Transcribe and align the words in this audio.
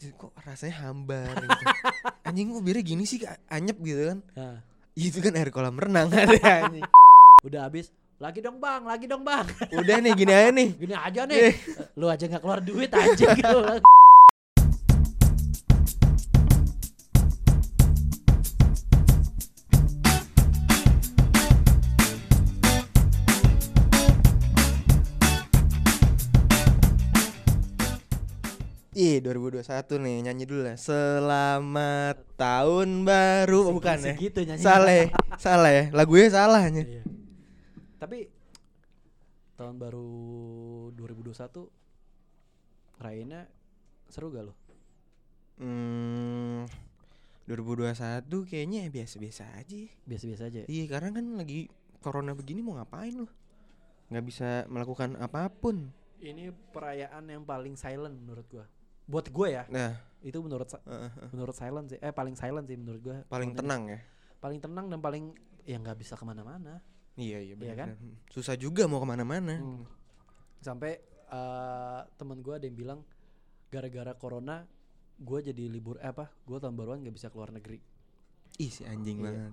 kok 0.00 0.32
rasanya 0.40 0.74
hambar 0.88 1.36
gitu. 1.36 1.64
anjing 2.26 2.46
kok 2.52 2.64
birnya 2.64 2.82
gini 2.84 3.04
sih 3.04 3.18
anyep 3.52 3.76
gitu 3.84 4.02
kan 4.08 4.18
Nah, 4.32 4.56
itu 4.96 5.18
kan 5.20 5.32
air 5.36 5.52
kolam 5.52 5.76
renang 5.76 6.08
ada 6.16 6.36
anjing 6.68 6.84
udah 7.40 7.60
habis. 7.68 7.88
Lagi 8.20 8.44
dong 8.44 8.60
bang, 8.60 8.84
lagi 8.84 9.08
dong 9.08 9.24
bang. 9.24 9.48
udah 9.72 9.96
nih 9.96 10.12
gini 10.12 10.32
aja 10.36 10.50
nih 10.52 10.68
Gini 10.76 10.92
aja 10.92 11.20
nih. 11.24 11.56
Lu 11.96 12.04
aja 12.04 12.28
nggak 12.28 12.42
keluar 12.44 12.60
duit 12.60 12.92
aja 12.92 13.26
gitu. 13.32 13.58
Iya 29.20 29.36
2021 29.36 30.00
nih 30.00 30.16
nyanyi 30.24 30.44
dulu 30.48 30.64
lah 30.64 30.76
Selamat 30.80 32.16
tahun 32.40 33.04
baru 33.04 33.68
Oh, 33.68 33.76
Bukan 33.76 34.00
ya 34.00 34.16
Segitu 34.16 34.40
nyanyi. 34.48 34.64
Salah 34.64 34.94
ya 34.96 35.06
Salah 35.36 35.68
ya 35.76 35.84
Lagunya 35.92 36.32
salahnya 36.32 36.82
Iya. 36.88 37.04
Tapi 38.00 38.32
tahun 39.60 39.76
baru 39.76 40.08
2021 40.96 41.36
rayainnya 42.96 43.44
seru 44.08 44.32
gak 44.32 44.48
lo? 44.48 44.56
Hmm 45.60 46.64
2021 47.44 48.24
kayaknya 48.48 48.88
ya 48.88 48.90
biasa-biasa 48.94 49.44
aja. 49.60 49.84
Biasa-biasa 50.08 50.42
aja. 50.48 50.64
ya? 50.64 50.66
Iya 50.70 50.84
karena 50.88 51.12
kan 51.12 51.36
lagi 51.36 51.68
Corona 52.00 52.32
begini 52.32 52.64
mau 52.64 52.80
ngapain 52.80 53.12
lu 53.12 53.28
nggak 54.08 54.24
bisa 54.24 54.64
melakukan 54.66 55.20
apa 55.20 55.52
pun 55.52 55.92
Ini 56.18 56.56
perayaan 56.72 57.28
yang 57.28 57.44
paling 57.44 57.76
silent 57.76 58.16
menurut 58.16 58.48
gua. 58.48 58.64
Buat 59.10 59.26
gue 59.28 59.48
ya, 59.50 59.64
Nah 59.66 59.98
itu 60.20 60.38
menurut 60.38 60.68
eh, 60.68 60.78
eh, 60.86 61.10
menurut 61.30 61.52
silent 61.52 61.86
sih. 61.88 61.98
Eh 61.98 62.12
paling 62.12 62.34
silent 62.34 62.64
sih 62.64 62.76
menurut 62.76 63.00
gua. 63.00 63.16
paling 63.26 63.50
ini. 63.50 63.58
tenang 63.58 63.82
ya 63.88 63.98
Paling 64.36 64.60
tenang 64.60 64.86
dan 64.86 65.00
paling 65.00 65.24
ya 65.64 65.76
nggak 65.76 65.96
bisa 65.96 66.14
ke 66.14 66.22
mana-mana. 66.22 66.78
Iya 67.14 67.38
iya 67.40 67.48
Iya 67.48 67.54
benar. 67.56 67.76
kan? 67.76 67.88
benar. 67.92 68.16
Susah 68.28 68.54
juga 68.54 68.84
mau 68.84 68.96
ke 68.96 69.08
mana-mana 69.08 69.54
Hmm. 69.56 69.82
Sampai 70.58 71.00
eh, 71.26 72.00
temen 72.14 72.38
gue 72.38 72.52
ada 72.52 72.62
yang 72.62 72.76
bilang 72.76 73.00
gara-gara 73.68 74.12
corona 74.12 74.62
gue 75.16 75.38
jadi 75.42 75.64
libur 75.66 75.96
eh, 75.98 76.08
apa? 76.08 76.30
Gue 76.42 76.56
tahun 76.56 76.74
baruan 76.74 77.00
nggak 77.00 77.12
bisa 77.12 77.28
keluar 77.28 77.50
negeri. 77.50 77.80
Ih 78.56 78.68
si 78.68 78.84
anjing 78.84 79.18
Iya. 79.18 79.24
banget. 79.26 79.52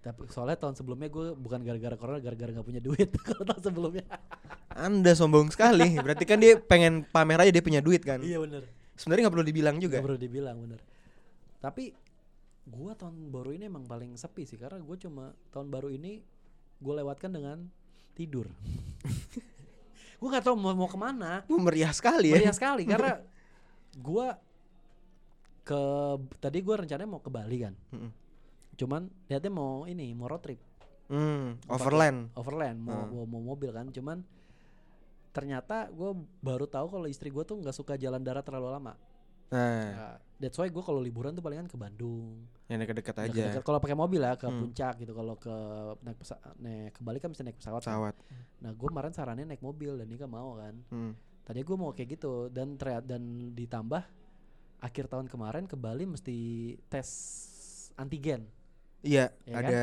Tapi 0.00 0.26
soalnya 0.26 0.56
tahun 0.56 0.74
sebelumnya 0.74 1.06
gue 1.06 1.34
bukan 1.34 1.60
gara-gara 1.60 1.92
corona, 1.94 2.18
gara-gara 2.18 2.50
nggak 2.50 2.64
punya 2.64 2.80
duit. 2.80 3.08
Kalau 3.26 3.44
tahun 3.44 3.62
sebelumnya. 3.62 4.04
Anda 4.70 5.12
sombong 5.12 5.50
sekali 5.50 5.98
Berarti 5.98 6.24
kan 6.24 6.38
dia 6.38 6.56
pengen 6.56 7.04
pamer 7.04 7.36
aja 7.38 7.50
dia 7.50 7.60
punya 7.60 7.78
duit 7.78 8.00
kan 8.00 8.22
iya 8.22 8.38
bener. 8.38 8.64
Sebenarnya 9.00 9.22
nggak 9.24 9.34
perlu 9.34 9.46
dibilang 9.48 9.76
juga 9.80 9.96
Gak 9.96 10.04
perlu 10.04 10.20
dibilang 10.20 10.56
bener. 10.60 10.80
Tapi 11.56 11.84
gue 12.60 12.92
tahun 12.92 13.32
baru 13.32 13.56
ini 13.56 13.64
emang 13.66 13.88
paling 13.88 14.12
sepi 14.14 14.44
sih 14.44 14.60
karena 14.60 14.76
gue 14.76 14.96
cuma 15.00 15.32
tahun 15.48 15.72
baru 15.72 15.88
ini 15.88 16.20
gue 16.76 16.94
lewatkan 16.94 17.32
dengan 17.32 17.64
tidur. 18.12 18.44
gue 20.20 20.28
nggak 20.28 20.44
tahu 20.44 20.54
mau 20.54 20.76
mau 20.76 20.84
ke 20.84 21.00
mana. 21.00 21.40
Meriah 21.48 21.96
sekali 21.96 22.28
ya 22.28 22.36
Meriah 22.36 22.52
sekali 22.52 22.84
karena 22.84 23.24
gua 24.06 24.36
ke 25.60 25.80
tadi 26.38 26.58
gua 26.60 26.82
rencananya 26.82 27.08
mau 27.08 27.22
ke 27.22 27.30
Bali 27.30 27.56
kan. 27.58 27.74
Mm-mm. 27.90 28.10
Cuman 28.76 29.08
niatnya 29.26 29.48
mau 29.48 29.84
ini 29.84 30.12
mau 30.12 30.28
road 30.28 30.44
trip 30.44 30.60
Hmm, 31.10 31.58
Mau 31.66 31.74
overland 31.74 32.30
overland 32.38 32.78
mau 32.78 33.02
Hmm. 33.02 33.10
mau, 33.10 33.24
mau 33.26 33.42
mobil 33.50 33.70
kan. 33.70 33.88
Cuman 33.90 34.22
ternyata 35.30 35.88
gua 35.88 36.10
baru 36.38 36.64
tahu 36.64 36.86
kalau 36.90 37.06
istri 37.06 37.28
gua 37.28 37.42
tuh 37.42 37.56
nggak 37.56 37.72
suka 37.72 37.94
jalan 37.94 38.18
darat 38.18 38.42
terlalu 38.42 38.68
lama. 38.68 38.94
Nah 39.50 39.82
Nah, 39.90 40.14
that's 40.36 40.54
why 40.54 40.66
gua 40.66 40.80
kalau 40.80 40.98
liburan 40.98 41.32
tuh 41.32 41.40
palingan 41.40 41.66
ke 41.66 41.74
Bandung. 41.74 42.46
yang 42.66 42.78
deket-deket 42.78 43.16
aja. 43.20 43.58
Kalau 43.60 43.78
pakai 43.78 43.94
mobil 43.94 44.20
ya 44.20 44.34
ke 44.34 44.46
Hmm. 44.46 44.60
puncak 44.60 44.94
gitu. 44.96 45.10
Kalau 45.10 45.34
ke 45.34 45.54
naik 46.00 46.16
pesa- 46.16 46.38
naik 46.56 46.94
ke 46.94 47.00
Bali 47.00 47.18
kan 47.18 47.28
bisa 47.28 47.42
naik 47.42 47.56
pesawat. 47.56 47.80
kan. 47.80 47.90
Pesawat 47.90 48.14
Nah, 48.60 48.70
gua 48.72 48.88
kemarin 48.88 49.10
sarannya 49.10 49.44
naik 49.44 49.58
mobil 49.60 49.94
dan 49.94 50.06
Nika 50.06 50.24
mau 50.24 50.54
kan. 50.54 50.78
hmm. 50.86 51.12
Tadi 51.42 51.60
gue 51.60 51.74
mau 51.74 51.90
kayak 51.90 52.08
gitu 52.12 52.46
dan 52.48 52.74
ternyata 52.76 53.02
dan 53.08 53.22
ditambah 53.50 54.02
akhir 54.78 55.04
tahun 55.08 55.26
kemarin 55.26 55.66
ke 55.66 55.74
Bali 55.74 56.06
mesti 56.06 56.36
tes 56.86 57.08
antigen. 57.96 58.46
Iya 59.02 59.34
Ya 59.44 59.54
kan? 59.56 59.64
ada 59.64 59.82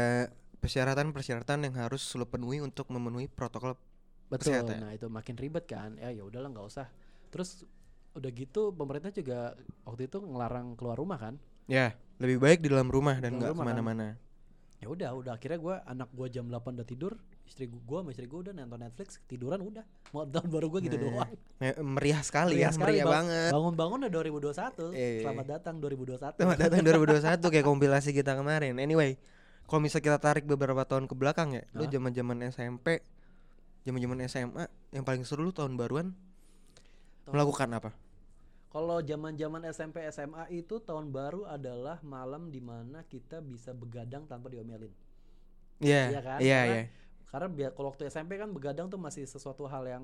persyaratan-persyaratan 0.62 1.60
yang 1.62 1.76
harus 1.76 2.04
lu 2.14 2.24
penuhi 2.24 2.60
untuk 2.60 2.88
memenuhi 2.88 3.26
protokol 3.26 3.76
Betul. 4.28 4.52
Kesehatan. 4.54 4.78
Nah, 4.80 4.92
itu 4.92 5.08
makin 5.08 5.36
ribet 5.36 5.66
kan. 5.66 5.96
Ya 5.96 6.12
ya 6.12 6.24
udahlah 6.24 6.52
nggak 6.52 6.68
usah. 6.68 6.88
Terus 7.28 7.64
udah 8.12 8.32
gitu 8.32 8.74
pemerintah 8.74 9.10
juga 9.10 9.54
waktu 9.84 10.06
itu 10.06 10.18
ngelarang 10.20 10.76
keluar 10.76 10.96
rumah 10.96 11.16
kan. 11.16 11.36
Ya 11.66 11.96
lebih 12.18 12.40
baik 12.40 12.60
di 12.60 12.68
dalam 12.68 12.88
rumah 12.88 13.16
dan 13.18 13.36
nggak 13.36 13.52
kan. 13.52 13.60
ke 13.60 13.64
mana-mana 13.64 14.08
Ya 14.78 14.94
udah, 14.94 15.10
udah 15.10 15.34
akhirnya 15.34 15.58
gue 15.58 15.76
anak 15.90 16.10
gue 16.14 16.28
jam 16.30 16.46
8 16.46 16.78
udah 16.78 16.86
tidur, 16.86 17.18
istri 17.50 17.66
gue 17.66 17.98
sama 17.98 18.14
istri 18.14 18.30
gue 18.30 18.40
udah 18.40 18.54
nonton 18.54 18.78
Netflix, 18.78 19.18
tiduran 19.26 19.66
udah. 19.66 19.82
Mau 20.14 20.22
tahun 20.22 20.48
baru 20.54 20.70
gue 20.70 20.86
gitu 20.86 20.98
Nah, 20.98 21.04
doang. 21.26 21.30
Me- 21.58 21.80
Meriah 21.98 22.22
sekali 22.22 22.62
Meriah 22.62 22.70
ya 22.70 22.78
sekali, 22.78 23.02
Meriah 23.02 23.06
Bang. 23.10 23.26
banget 23.26 23.52
Bangun-bangun 23.58 23.98
udah 24.06 24.12
2021. 24.14 24.94
Iya. 24.94 25.22
Selamat 25.26 25.46
datang 25.50 25.76
2021. 25.82 26.38
Selamat 26.38 26.60
datang 26.62 26.82
2021 27.42 27.54
kayak 27.58 27.66
kompilasi 27.66 28.10
kita 28.14 28.32
kemarin. 28.38 28.78
Anyway, 28.78 29.18
kalau 29.66 29.82
misalnya 29.82 30.06
kita 30.06 30.18
tarik 30.22 30.46
beberapa 30.46 30.86
tahun 30.86 31.10
ke 31.10 31.16
belakang 31.18 31.58
ya, 31.58 31.66
lu 31.74 31.82
Hah? 31.82 31.90
zaman-zaman 31.90 32.38
SMP, 32.48 33.02
zaman-zaman 33.88 34.20
SMA, 34.28 34.64
yang 34.92 35.02
paling 35.02 35.24
seru 35.24 35.42
lu 35.42 35.52
tahun 35.52 35.80
baruan 35.80 36.12
Tahun- 37.24 37.32
melakukan 37.32 37.70
apa? 37.72 37.92
Kalau 38.68 39.00
zaman-zaman 39.00 39.64
SMP 39.68 40.04
SMA 40.06 40.44
itu 40.52 40.78
tahun 40.78 41.10
baru 41.10 41.48
adalah 41.48 42.04
malam 42.04 42.52
di 42.52 42.60
mana 42.60 43.02
kita 43.02 43.40
bisa 43.40 43.72
begadang 43.72 44.28
tanpa 44.28 44.52
diomelin. 44.52 44.92
Iya, 45.80 46.04
Iya 46.12 46.22
kan? 46.22 46.38
iya, 46.40 46.60
Karena- 46.60 46.76
iya. 46.76 46.84
Karena 47.28 47.48
biar 47.50 47.72
kalau 47.72 47.88
waktu 47.90 48.08
SMP 48.08 48.36
kan 48.36 48.52
begadang 48.52 48.88
tuh 48.88 48.96
masih 48.96 49.24
sesuatu 49.24 49.66
hal 49.66 49.84
yang 49.84 50.04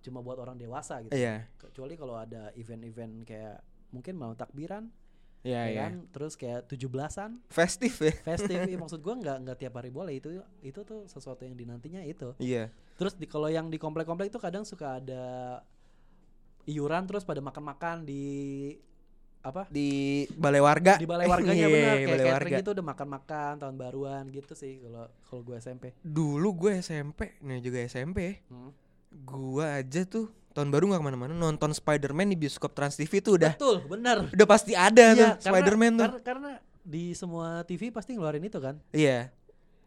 cuma 0.00 0.18
buat 0.18 0.36
orang 0.36 0.58
dewasa 0.58 0.98
gitu. 1.00 1.14
Iya, 1.14 1.46
Kecuali 1.56 1.94
kalau 1.94 2.18
ada 2.18 2.50
event-event 2.52 3.22
kayak 3.22 3.62
mungkin 3.88 4.18
malam 4.18 4.34
takbiran, 4.34 4.90
iya, 5.42 5.62
ya 5.62 5.70
iya. 5.70 5.80
kan? 5.86 5.92
Terus 6.10 6.34
kayak 6.34 6.66
17-an, 6.66 7.38
Festif 7.48 8.02
ya. 8.02 8.12
festive. 8.24 8.66
Iya, 8.66 8.76
maksud 8.82 8.98
gua 8.98 9.14
nggak 9.14 9.36
nggak 9.46 9.58
tiap 9.58 9.74
hari 9.78 9.88
boleh 9.88 10.18
itu 10.18 10.28
itu 10.60 10.80
tuh 10.82 11.06
sesuatu 11.06 11.44
yang 11.44 11.54
dinantinya 11.54 12.02
itu. 12.02 12.34
Iya. 12.36 12.72
Terus 12.94 13.14
di 13.14 13.24
kalau 13.24 13.46
yang 13.46 13.66
di 13.66 13.76
komplek-komplek 13.76 14.28
itu 14.28 14.38
kadang 14.38 14.62
suka 14.62 14.96
ada 14.96 15.24
iuran 16.64 17.02
terus 17.04 17.22
pada 17.22 17.40
makan-makan 17.40 18.02
di 18.02 18.24
apa? 19.42 19.66
Di 19.66 20.22
balai 20.32 20.62
warga. 20.62 20.94
di 20.94 21.04
balai 21.04 21.26
warganya 21.26 21.66
Iya, 21.66 21.68
bener 21.68 21.82
kayak 21.90 22.06
balai 22.06 22.22
catering 22.22 22.30
warga. 22.46 22.60
gitu 22.60 22.70
udah 22.70 22.86
makan-makan 22.86 23.52
tahun 23.58 23.76
baruan 23.76 24.22
gitu 24.30 24.52
sih 24.54 24.78
kalau 24.78 25.04
kalau 25.20 25.42
gue 25.42 25.56
SMP. 25.58 25.84
Dulu 25.98 26.48
gue 26.56 26.72
SMP, 26.78 27.20
nih 27.40 27.58
juga 27.58 27.78
SMP, 27.82 28.38
Hmm. 28.46 28.70
gua 29.20 29.76
aja 29.76 30.04
tuh 30.04 30.30
tahun 30.52 30.68
baru 30.68 30.84
nggak 30.86 31.00
ke 31.00 31.06
mana-mana 31.06 31.34
nonton 31.34 31.68
Spider-Man 31.70 32.28
di 32.28 32.38
bioskop 32.38 32.70
Trans 32.70 32.94
TV 32.94 33.18
tuh 33.18 33.34
udah 33.34 33.52
Betul, 33.52 33.82
benar. 33.84 34.24
udah 34.26 34.46
pasti 34.46 34.72
ada 34.72 35.04
tuh 35.10 35.18
Iya, 35.18 35.28
karena- 35.34 35.42
Spider-Man 35.42 35.92
tuh. 35.92 36.06
Karena, 36.06 36.20
karena 36.22 36.50
di 36.82 37.04
semua 37.12 37.46
TV 37.62 37.90
pasti 37.90 38.12
ngeluarin 38.12 38.42
itu 38.42 38.56
kan. 38.56 38.78
Iya, 38.90 39.28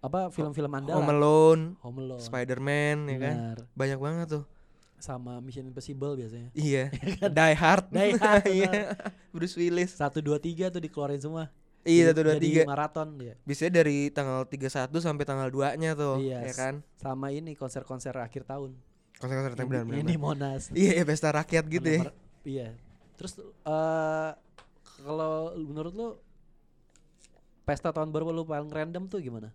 Apa 0.06 0.30
film-film 0.30 0.70
Home 0.70 0.80
andalan. 0.86 1.10
Alone, 1.10 1.64
Home 1.82 1.98
Alone. 2.06 2.22
Spider-Man 2.22 2.98
ya 3.10 3.18
kan. 3.18 3.36
Banyak 3.74 3.98
banget 3.98 4.28
tuh. 4.38 4.44
Sama 5.02 5.42
Mission 5.42 5.66
Impossible 5.66 6.14
biasanya. 6.14 6.50
Iya. 6.54 6.94
Die 7.38 7.56
Hard. 7.58 7.86
Die 7.96 8.14
Hard, 8.16 8.46
Iya. 8.62 8.94
Bruce 9.34 9.58
Willis. 9.58 9.98
Satu 9.98 10.22
dua 10.22 10.38
tiga 10.38 10.70
tuh 10.70 10.78
dikeluarin 10.78 11.18
semua. 11.18 11.50
Iya, 11.86 12.10
satu 12.14 12.22
dua 12.26 12.38
tiga. 12.38 12.66
maraton 12.66 13.18
dia. 13.18 13.34
Biasanya 13.46 13.82
dari 13.82 14.10
tanggal 14.10 14.42
31 14.50 14.90
sampai 14.98 15.22
tanggal 15.22 15.54
2-nya 15.54 15.94
tuh, 15.94 16.18
Iya, 16.18 16.42
ya 16.42 16.54
kan? 16.58 16.74
Sama 16.98 17.30
ini 17.30 17.54
konser-konser 17.54 18.10
akhir 18.18 18.42
tahun. 18.50 18.74
Konser-konser 19.22 19.54
Yang 19.54 19.70
benar 19.70 19.86
di 20.10 20.18
Monas. 20.18 20.74
Iya, 20.74 20.98
iya, 20.98 21.04
pesta 21.06 21.30
rakyat 21.30 21.66
gitu 21.70 21.86
ya. 21.86 22.02
Iya. 22.42 22.68
Terus 23.22 23.38
eh 23.42 24.32
kalau 25.06 25.54
menurut 25.62 25.94
lu 25.94 26.08
pesta 27.66 27.94
tahun 27.94 28.10
baru 28.10 28.34
lu 28.34 28.50
paling 28.50 28.70
random 28.70 29.06
tuh 29.06 29.22
gimana? 29.22 29.54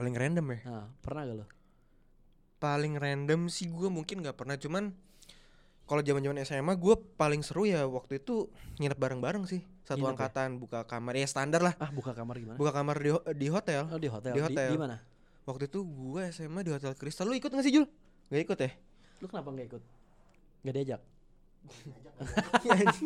Paling 0.00 0.16
random 0.16 0.46
ya. 0.56 0.58
Nah, 0.64 0.86
pernah 1.04 1.22
gak 1.28 1.36
lo? 1.44 1.46
Paling 2.56 2.96
random 2.96 3.52
sih 3.52 3.68
gua 3.68 3.92
mungkin 3.92 4.24
nggak 4.24 4.32
pernah, 4.32 4.56
cuman 4.56 4.96
kalau 5.84 6.00
zaman-zaman 6.00 6.40
SMA 6.40 6.72
gua 6.80 6.96
paling 6.96 7.44
seru 7.44 7.68
ya 7.68 7.84
waktu 7.84 8.16
itu 8.16 8.48
nginep 8.80 8.96
bareng-bareng 8.96 9.44
sih. 9.44 9.60
Satu 9.84 10.00
Nginep 10.00 10.08
ya? 10.08 10.12
angkatan 10.16 10.48
buka 10.56 10.88
kamar 10.88 11.20
ya 11.20 11.28
standar 11.28 11.60
lah. 11.60 11.76
Ah, 11.76 11.92
buka 11.92 12.16
kamar 12.16 12.40
gimana? 12.40 12.56
Buka 12.56 12.72
kamar 12.72 12.96
di 12.96 13.12
di 13.36 13.46
hotel. 13.52 13.92
Oh, 13.92 14.00
di 14.00 14.08
hotel. 14.08 14.32
Di 14.32 14.40
hotel. 14.40 14.72
Di, 14.72 14.80
mana? 14.80 14.96
Waktu 15.44 15.68
itu 15.68 15.84
gua 15.84 16.32
SMA 16.32 16.64
di 16.64 16.72
Hotel 16.72 16.96
Kristal. 16.96 17.28
Lu 17.28 17.36
ikut 17.36 17.52
gak 17.52 17.64
sih, 17.64 17.72
Jul? 17.74 17.84
Gak 18.32 18.42
ikut 18.48 18.58
ya? 18.60 18.70
Lu 19.20 19.26
kenapa 19.28 19.52
nggak 19.52 19.66
ikut? 19.68 19.82
Nggak 20.64 20.74
diajak. 20.80 21.00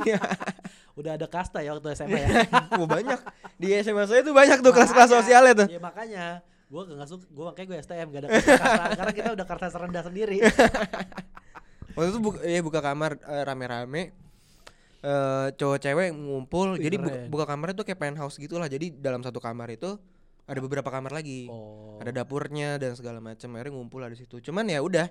Iya. 0.06 0.18
Udah 0.98 1.18
ada 1.18 1.26
kasta 1.26 1.58
ya 1.58 1.74
waktu 1.74 1.90
SMA 1.98 2.22
ya. 2.22 2.28
Wah 2.78 2.86
banyak 2.86 3.20
di 3.58 3.74
SMA 3.82 4.06
saya 4.06 4.22
tuh 4.22 4.30
banyak 4.30 4.62
tuh 4.62 4.70
kelas-kelas 4.70 5.10
sosialnya 5.10 5.66
tuh. 5.66 5.68
Ya 5.70 5.80
makanya 5.82 6.44
gua 6.74 6.82
gak 6.90 7.06
suka 7.06 7.24
gua 7.30 7.44
makanya 7.48 7.66
gue 7.70 7.78
STM 7.80 8.06
gak 8.10 8.20
ada 8.20 8.28
kasta 8.34 8.66
karena 8.98 9.12
kita 9.14 9.28
udah 9.32 9.46
kertas 9.46 9.72
rendah 9.72 10.02
sendiri. 10.02 10.36
Waktu 11.94 12.08
itu 12.10 12.18
buka, 12.18 12.38
ya 12.42 12.58
buka 12.58 12.80
kamar 12.82 13.22
eh, 13.22 13.42
rame-rame. 13.46 14.02
eh, 15.00 15.46
cowok 15.54 15.78
cewek 15.78 16.10
ngumpul 16.10 16.74
Wih, 16.74 16.82
jadi 16.82 16.96
buka, 16.98 17.16
buka 17.30 17.44
kamarnya 17.46 17.76
tuh 17.76 17.86
kayak 17.86 18.00
penthouse 18.00 18.40
gitulah 18.40 18.66
jadi 18.66 18.90
dalam 18.90 19.22
satu 19.22 19.38
kamar 19.38 19.70
itu 19.70 19.94
ada 20.44 20.58
beberapa 20.58 20.88
kamar 20.88 21.12
lagi 21.12 21.46
Oh. 21.46 22.00
ada 22.00 22.10
dapurnya 22.10 22.76
dan 22.76 22.96
segala 22.96 23.20
macam 23.20 23.48
akhirnya 23.54 23.72
ngumpul 23.72 24.00
di 24.02 24.16
situ 24.16 24.40
cuman 24.40 24.64
ya 24.64 24.80
udah 24.80 25.06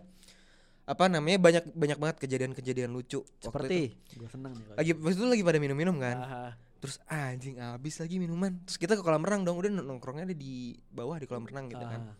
apa 0.84 1.08
namanya 1.08 1.40
banyak 1.40 1.64
banyak 1.72 1.96
banget 1.96 2.18
kejadian-kejadian 2.20 2.92
lucu 2.92 3.24
waktu 3.24 3.32
itu. 3.32 3.46
Seperti 3.48 3.80
gue 4.20 4.28
seneng 4.28 4.52
nih. 4.52 4.66
lagi 4.76 4.92
pas 4.98 5.14
itu 5.14 5.24
lagi 5.24 5.44
pada 5.46 5.60
minum-minum 5.62 5.96
kan 5.96 6.16
terus 6.84 7.00
anjing 7.08 7.56
habis 7.58 7.96
lagi 7.96 8.20
minuman 8.20 8.60
terus 8.62 8.76
kita 8.76 8.94
ke 8.94 9.02
kolam 9.02 9.24
renang 9.24 9.42
dong 9.42 9.56
udah 9.56 9.72
nongkrongnya 9.72 10.28
ada 10.28 10.36
di 10.36 10.76
bawah 10.90 11.16
di 11.16 11.24
kolam 11.24 11.48
renang 11.48 11.72
gitu 11.72 11.80
kan 11.80 12.12
ah. 12.12 12.16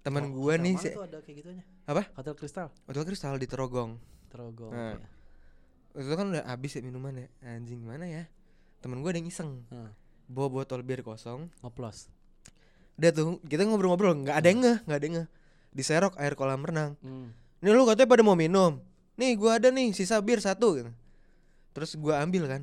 teman 0.00 0.24
Ho- 0.24 0.32
gua 0.32 0.56
nih 0.56 0.74
si 0.74 0.88
ada 0.88 1.20
kayak 1.20 1.36
gitunya. 1.36 1.64
Apa? 1.84 2.08
Hotel 2.14 2.32
Kristal. 2.34 2.72
hotel 2.82 3.04
kristal 3.04 3.36
di 3.36 3.44
Terogong 3.44 4.00
Terogong. 4.26 4.72
Nah. 4.72 4.96
ya. 4.96 5.08
itu 5.94 6.08
kan 6.10 6.26
udah 6.30 6.44
habis 6.46 6.72
ya 6.72 6.80
minuman 6.80 7.12
ya 7.14 7.28
anjing 7.46 7.80
mana 7.80 8.04
ya 8.04 8.24
temen 8.80 8.98
gua 8.98 9.12
ada 9.12 9.18
yang 9.18 9.28
iseng 9.28 9.60
Ah, 9.68 9.92
bawa 10.24 10.48
botol 10.50 10.80
bir 10.80 11.00
kosong 11.00 11.52
ngoplos. 11.60 12.08
udah 12.96 13.12
tuh 13.12 13.44
kita 13.44 13.60
ngobrol-ngobrol 13.62 14.16
nggak 14.18 14.36
ada 14.36 14.48
yang 14.48 14.60
ngeh 14.62 14.78
nggak 14.82 14.96
ada 14.96 15.06
yang 15.06 15.16
diserok 15.70 16.16
air 16.16 16.32
kolam 16.32 16.64
renang 16.64 16.96
Hmm. 16.98 17.28
Nih 17.58 17.72
lu 17.72 17.84
katanya 17.84 18.06
pada 18.06 18.20
mau 18.20 18.32
minum. 18.32 18.80
Nih 19.14 19.32
gua 19.32 19.56
ada 19.56 19.68
nih 19.68 19.90
sisa 19.90 20.16
bir 20.18 20.38
satu 20.38 20.76
gitu. 20.76 20.92
Terus 21.72 21.92
gua 21.94 22.20
ambil 22.20 22.44
kan. 22.46 22.62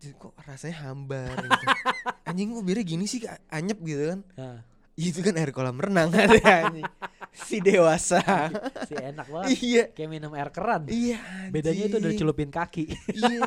Jadi, 0.00 0.14
Kok 0.16 0.32
rasanya 0.40 0.76
hambar 0.82 1.36
gitu. 1.36 1.66
Anjing 2.28 2.48
kok 2.50 2.64
birnya 2.64 2.84
gini 2.84 3.04
sih 3.04 3.20
anyep 3.48 3.78
gitu 3.80 4.02
kan. 4.08 4.20
Ah, 4.34 4.58
Itu 4.94 5.20
kan 5.20 5.34
air 5.34 5.50
kolam 5.50 5.76
renang 5.76 6.08
ada 6.16 6.36
anjing. 6.36 6.88
Si 7.32 7.56
dewasa. 7.58 8.20
si 8.88 8.94
enak 8.94 9.26
banget. 9.26 9.48
iya. 9.58 9.84
Kayak 9.90 10.10
minum 10.10 10.32
air 10.32 10.48
keran. 10.48 10.84
Iya. 10.86 11.20
Bedanya 11.48 11.84
itu 11.86 11.96
dari 11.96 12.12
anjing. 12.12 12.20
celupin 12.20 12.48
kaki. 12.48 12.84
iya. 13.10 13.44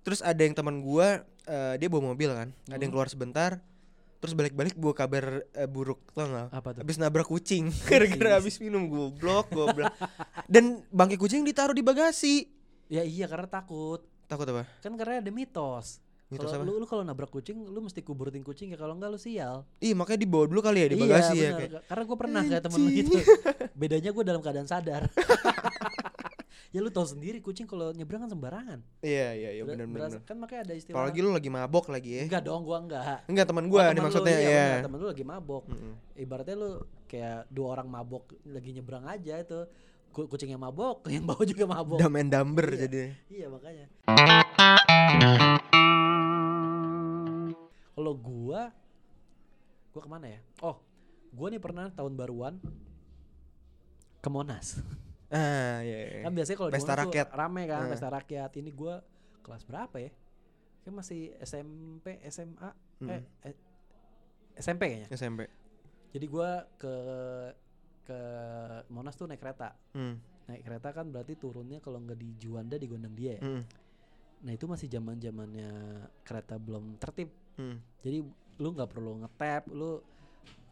Terus 0.00 0.20
ada 0.20 0.38
yang 0.38 0.52
teman 0.52 0.80
gua 0.80 1.22
eh, 1.42 1.74
dia 1.76 1.88
bawa 1.88 2.12
mobil 2.12 2.30
kan. 2.30 2.48
Ada 2.66 2.78
yang 2.78 2.88
Hmm. 2.88 2.94
keluar 2.94 3.08
sebentar. 3.08 3.50
Terus 4.18 4.32
balik-balik 4.32 4.74
bawa 4.74 4.94
kabar 4.94 5.24
eh, 5.42 5.66
buruk 5.66 5.98
tau 6.12 6.24
gak? 6.24 6.48
Apa 6.52 6.68
tuh? 6.72 6.80
Habis 6.80 6.96
nabrak 6.96 7.26
kucing 7.26 7.68
gara-gara 7.84 8.38
habis 8.38 8.54
minum 8.58 8.86
goblok 8.86 9.50
goblok. 9.50 9.90
Dan 10.46 10.86
bangkai 10.88 11.16
kucing 11.16 11.42
ditaruh 11.42 11.72
di 11.72 11.82
bagasi. 11.82 12.46
Ya 12.86 13.02
iya 13.02 13.26
karena 13.26 13.44
takut. 13.46 14.06
Takut 14.28 14.46
apa? 14.48 14.64
Kan 14.80 14.94
karena 14.96 15.22
ada 15.22 15.32
mitos. 15.32 16.00
Mitos 16.32 16.48
Kalau 16.48 16.64
apa? 16.64 16.68
lu, 16.68 16.80
lu 16.80 16.86
kalau 16.88 17.04
nabrak 17.04 17.28
kucing, 17.28 17.60
lu 17.68 17.84
mesti 17.84 18.00
kuburin 18.00 18.40
kucing 18.40 18.72
ya 18.72 18.80
kalau 18.80 18.96
enggak 18.96 19.12
lu 19.12 19.20
sial. 19.20 19.68
Iya 19.84 19.92
makanya 19.92 20.24
dibawa 20.24 20.44
dulu 20.48 20.64
kali 20.64 20.78
ya 20.80 20.88
di 20.88 20.96
bagasi 20.96 21.36
iya, 21.36 21.44
ya 21.44 21.50
kayak. 21.60 21.70
Karena 21.84 22.02
gue 22.08 22.16
pernah 22.16 22.40
kayak 22.40 22.62
temen 22.64 22.80
gitu. 22.88 23.16
Bedanya 23.80 24.10
gue 24.16 24.24
dalam 24.24 24.40
keadaan 24.40 24.64
sadar. 24.64 25.02
ya 26.72 26.80
lu 26.80 26.88
tahu 26.88 27.04
sendiri 27.04 27.44
kucing 27.44 27.68
kalau 27.68 27.92
nyebrang 27.92 28.24
kan 28.24 28.32
sembarangan. 28.32 28.80
Iya 29.04 29.28
iya 29.36 29.50
iya 29.60 29.62
benar 29.68 29.84
benar. 29.84 30.24
Kan 30.24 30.40
makanya 30.40 30.72
ada 30.72 30.74
istilah. 30.80 30.96
Apalagi 30.96 31.20
lu 31.20 31.30
lagi 31.36 31.50
mabok 31.52 31.92
lagi 31.92 32.10
ya. 32.16 32.22
Enggak 32.24 32.42
dong, 32.48 32.64
gua 32.64 32.78
enggak. 32.80 33.28
Enggak 33.28 33.46
teman 33.52 33.64
Oh, 33.68 33.68
gua 33.68 33.80
temen 33.84 33.92
nih 33.92 34.00
lu, 34.00 34.06
maksudnya 34.08 34.38
iya, 34.40 34.48
ya. 34.56 34.68
temen 34.88 34.98
lu 35.04 35.06
lagi 35.12 35.24
mabok. 35.28 35.64
Ibaratnya 36.16 36.56
lu 36.56 36.70
kayak 37.12 37.44
dua 37.52 37.66
orang 37.76 37.88
mabok 37.92 38.24
lagi 38.48 38.72
nyebrang 38.72 39.04
aja 39.04 39.36
itu. 39.36 39.68
Ku- 40.12 40.28
Kucingnya 40.28 40.56
mabok, 40.56 41.04
yang 41.14 41.24
bawa 41.24 41.42
juga 41.42 41.64
mabok. 41.64 41.96
Dumb 41.96 42.16
and 42.16 42.28
dumber 42.28 42.68
Iya. 42.68 42.80
jadi. 42.84 43.02
Iya 43.28 43.46
makanya. 43.48 43.86
Kalau 47.92 48.12
gua, 48.14 48.72
gua 49.90 50.00
ke 50.00 50.10
mana 50.10 50.26
ya? 50.28 50.40
Oh, 50.60 50.76
gua 51.30 51.48
nih 51.48 51.58
pernah 51.58 51.88
tahun 51.88 52.12
baruan 52.12 52.54
ke 54.18 54.28
Monas. 54.28 54.80
Ah 55.28 55.80
iya. 55.80 55.98
iya. 56.10 56.22
Kan 56.22 56.32
biasanya 56.32 56.56
kalau 56.58 56.70
di 56.70 56.76
Monas 56.76 56.84
tuh 56.86 57.00
rakyat. 57.00 57.26
rame 57.30 57.62
kan, 57.64 57.80
Eh. 57.82 57.90
pesta 57.90 58.08
rakyat. 58.08 58.50
Ini 58.54 58.70
gua 58.70 58.94
kelas 59.40 59.64
berapa 59.64 59.96
ya? 59.96 60.12
Kayak 60.82 60.94
masih 60.94 61.20
SMP, 61.40 62.06
SMA, 62.26 62.68
eh, 63.02 63.22
Mm. 63.22 63.24
eh, 63.42 63.54
SMP 64.56 64.82
kayaknya. 64.86 65.08
SMP. 65.10 65.40
Jadi 66.10 66.26
gua 66.26 66.68
ke 66.74 66.94
ke 68.02 68.18
Monas 68.90 69.14
tuh 69.14 69.30
naik 69.30 69.40
kereta. 69.40 69.72
Hmm. 69.94 70.18
Naik 70.50 70.62
kereta 70.66 70.88
kan 70.90 71.06
berarti 71.08 71.38
turunnya 71.38 71.78
kalau 71.78 72.02
nggak 72.02 72.18
di 72.18 72.28
Juanda 72.36 72.76
di 72.76 72.86
Gondang 72.90 73.14
Dia 73.14 73.38
ya. 73.38 73.42
Hmm. 73.42 73.62
Nah 74.42 74.52
itu 74.52 74.66
masih 74.66 74.90
zaman 74.90 75.22
zamannya 75.22 75.70
kereta 76.26 76.58
belum 76.58 76.98
tertib. 76.98 77.30
Hmm. 77.54 77.78
Jadi 78.02 78.26
lu 78.58 78.68
nggak 78.74 78.90
perlu 78.90 79.22
ngetap, 79.22 79.70
lu 79.70 80.02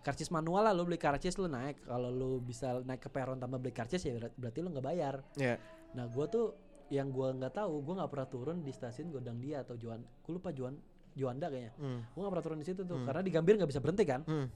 karcis 0.00 0.32
manual 0.32 0.64
lah, 0.66 0.74
lu 0.74 0.82
beli 0.88 0.98
karcis 0.98 1.38
lu 1.38 1.46
naik. 1.46 1.86
Kalau 1.86 2.10
lu 2.10 2.42
bisa 2.42 2.82
naik 2.82 3.06
ke 3.06 3.10
peron 3.12 3.38
tanpa 3.38 3.62
beli 3.62 3.70
karcis 3.70 4.02
ya 4.02 4.18
berarti 4.34 4.58
lu 4.58 4.74
nggak 4.74 4.84
bayar. 4.84 5.22
Ya. 5.38 5.54
Nah 5.94 6.10
gua 6.10 6.26
tuh 6.26 6.54
yang 6.90 7.14
gua 7.14 7.30
nggak 7.30 7.54
tahu, 7.54 7.78
gua 7.86 8.02
nggak 8.02 8.10
pernah 8.10 8.28
turun 8.28 8.56
di 8.66 8.74
stasiun 8.74 9.14
Gondang 9.14 9.38
Dia 9.38 9.62
atau 9.62 9.78
Juan, 9.78 10.02
gua 10.26 10.32
lupa 10.34 10.50
Juan 10.50 10.74
Juanda 11.14 11.46
kayaknya. 11.46 11.72
Hmm. 11.78 12.00
Gua 12.10 12.20
nggak 12.26 12.32
pernah 12.34 12.46
turun 12.50 12.58
di 12.58 12.66
situ 12.66 12.82
tuh, 12.82 12.98
Hmm. 12.98 13.06
karena 13.06 13.22
di 13.22 13.30
Gambir 13.30 13.54
nggak 13.54 13.70
bisa 13.70 13.78
berhenti 13.78 14.02
kan. 14.02 14.20
Hmm. 14.26 14.46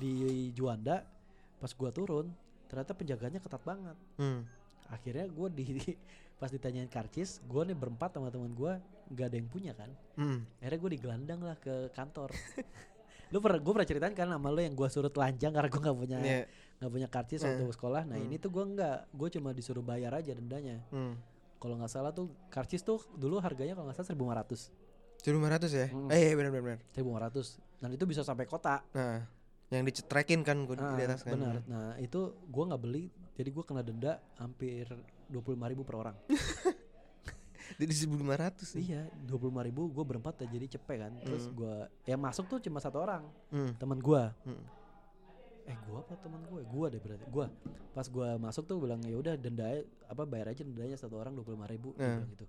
Di 0.00 0.50
Juanda 0.50 1.06
pas 1.62 1.70
gua 1.70 1.88
turun, 1.88 2.26
ternyata 2.66 2.90
penjaganya 2.90 3.38
ketat 3.38 3.62
banget. 3.62 3.94
Hmm. 4.18 4.42
Akhirnya 4.90 5.30
gua 5.30 5.46
di 5.46 5.62
pas 6.36 6.50
ditanyain 6.50 6.90
karcis, 6.90 7.38
gua 7.46 7.62
nih 7.62 7.72
berempat 7.72 8.10
sama 8.12 8.28
teman 8.28 8.50
gua 8.50 8.82
nggak 9.08 9.26
ada 9.28 9.36
yang 9.36 9.46
punya 9.46 9.72
kan. 9.72 9.90
Hmm. 10.14 10.42
akhirnya 10.58 10.78
gue 10.78 10.90
digelandang 10.96 11.40
lah 11.40 11.54
ke 11.54 11.92
kantor 11.92 12.32
lu 13.32 13.40
pernah 13.40 13.60
gue 13.60 13.72
pernah 13.72 13.84
ceritain 13.84 14.12
kan 14.12 14.24
sama 14.26 14.48
lu 14.48 14.60
yang 14.60 14.72
gue 14.72 14.88
suruh 14.88 15.08
telanjang 15.08 15.52
karena 15.52 15.68
gue 15.68 15.80
nggak 15.80 15.96
punya 15.96 16.16
Iya. 16.18 16.44
nggak 16.76 16.90
punya 16.90 17.08
karcis 17.08 17.40
Eh. 17.40 17.48
waktu 17.48 17.64
sekolah 17.70 18.02
nah 18.04 18.16
Hmm. 18.16 18.24
ini 18.24 18.36
tuh 18.36 18.48
gue 18.48 18.64
nggak 18.66 18.96
gue 19.10 19.28
cuma 19.30 19.52
disuruh 19.52 19.80
bayar 19.80 20.12
aja 20.14 20.32
dendanya 20.32 20.80
Hmm. 20.88 21.16
kalau 21.56 21.76
nggak 21.76 21.88
salah 21.88 22.08
tuh 22.10 22.28
karcis 22.48 22.80
tuh 22.80 23.00
dulu 23.14 23.36
harganya 23.38 23.72
kalau 23.72 23.88
nggak 23.88 23.96
salah 23.98 24.08
1500 24.08 24.68
1500 25.18 25.72
ya? 25.72 25.86
Hmm. 25.88 26.08
Eh 26.08 26.18
iya 26.22 26.32
benar 26.34 26.50
benar 26.50 26.64
benar. 26.66 26.80
1500 26.92 27.56
dan 27.78 27.90
itu 27.90 28.04
bisa 28.04 28.20
sampai 28.20 28.44
kota 28.44 28.80
Nah, 28.92 29.24
yang 29.74 29.84
dicetrekin 29.84 30.40
kan 30.40 30.62
gua 30.62 30.76
Ah, 30.76 30.92
di 30.92 31.02
atas 31.02 31.22
kan. 31.22 31.32
benar 31.32 31.62
nah 31.64 31.96
itu 31.96 32.20
gue 32.42 32.64
nggak 32.64 32.78
beli 32.78 33.04
jadi 33.32 33.48
gue 33.48 33.62
kena 33.62 33.80
denda 33.80 34.12
hampir 34.36 34.84
25.000 35.26 35.32
ribu 35.68 35.82
per 35.82 35.96
orang 35.98 36.16
Jadi 37.72 37.88
1500 37.94 38.76
nih. 38.76 38.84
iya 38.84 39.02
25.000 39.24 39.64
ribu 39.64 39.88
gue 39.90 40.04
berempat 40.04 40.34
ya 40.38 40.46
jadi 40.46 40.66
cepet 40.70 40.96
kan 40.98 41.12
terus 41.18 41.46
Hmm. 41.46 41.56
gue 41.56 41.74
yang 42.04 42.20
masuk 42.20 42.44
tuh 42.46 42.60
cuma 42.60 42.78
satu 42.78 42.98
orang 42.98 43.24
Hmm. 43.48 43.72
teman 43.74 43.96
gue 43.96 44.22
Hmm. 44.44 44.64
eh 45.62 45.78
gua 45.80 46.02
apa 46.02 46.18
teman 46.18 46.42
gue 46.44 46.60
gua 46.66 46.86
deh 46.88 46.98
berarti 46.98 47.22
gua 47.28 47.46
pas 47.90 48.04
gua 48.04 48.34
masuk 48.36 48.66
tuh 48.66 48.76
bilang 48.76 48.98
ya 49.00 49.14
udah 49.14 49.34
denda 49.36 49.78
apa 50.04 50.22
bayar 50.24 50.50
aja 50.50 50.62
dendanya 50.62 50.96
satu 50.96 51.14
orang 51.14 51.32
dua 51.32 51.44
puluh 51.44 51.54
lima 51.54 51.64
ribu 51.66 51.94
Nah. 51.94 52.18
bilang 52.18 52.28
gitu 52.28 52.44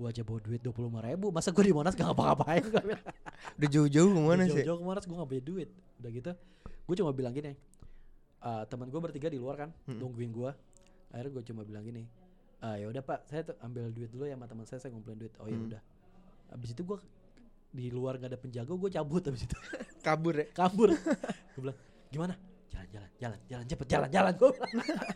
gua 0.00 0.08
aja 0.08 0.24
bawa 0.24 0.40
duit 0.40 0.58
dua 0.58 0.72
puluh 0.72 0.88
lima 0.88 1.04
ribu 1.04 1.28
masa 1.28 1.52
gua 1.52 1.60
di 1.60 1.70
monas 1.70 1.92
gak 1.92 2.08
ngapa-ngapain? 2.08 2.64
Gua 2.64 2.80
bilang 2.80 3.02
Udah 3.60 3.68
jauh-jauh 3.68 4.08
ke 4.08 4.16
mana 4.18 4.42
sih? 4.44 4.56
jauh-jauh 4.56 4.78
ke 4.80 4.86
monas 4.86 5.04
gua 5.04 5.16
gak 5.20 5.28
punya 5.28 5.42
duit. 5.44 5.68
Udah 6.00 6.10
gitu 6.10 6.30
gua 6.88 6.94
cuma 6.96 7.10
bilang 7.12 7.32
gini 7.32 7.52
eh 8.40 8.62
teman 8.66 8.88
gua 8.88 9.00
bertiga 9.02 9.28
di 9.28 9.36
luar 9.36 9.60
kan 9.60 9.70
Mm-mm. 9.84 10.00
nungguin 10.00 10.32
gua. 10.32 10.56
Akhirnya 11.12 11.30
gua 11.30 11.44
cuma 11.44 11.62
bilang 11.62 11.84
gini 11.84 12.08
ah 12.60 12.76
ya 12.76 12.88
udah 12.88 13.00
pak 13.00 13.24
saya 13.24 13.44
ambil 13.60 13.88
duit 13.88 14.08
dulu 14.08 14.24
ya 14.24 14.36
sama 14.36 14.44
teman 14.44 14.64
saya 14.64 14.80
saya 14.80 14.90
ngumpulin 14.90 15.20
duit. 15.20 15.32
Oh 15.36 15.44
ya 15.44 15.54
Hmm. 15.54 15.68
udah. 15.68 15.80
Habis 16.50 16.72
itu 16.72 16.82
gua 16.82 16.98
di 17.70 17.86
luar 17.86 18.16
gak 18.16 18.32
ada 18.32 18.38
penjaga 18.40 18.72
gua 18.72 18.88
cabut 18.88 19.22
habis 19.22 19.44
itu. 19.44 19.56
Kabur 20.06 20.32
ya. 20.34 20.46
kabur. 20.50 20.88
Gua 21.52 21.60
bilang 21.60 21.78
gimana? 22.08 22.34
Jalan 22.72 22.88
jalan 22.88 23.10
jalan 23.20 23.38
jalan 23.46 23.64
cepet 23.68 23.86
jalan 23.86 24.08
jalan. 24.08 24.32
Bilang. 24.32 24.56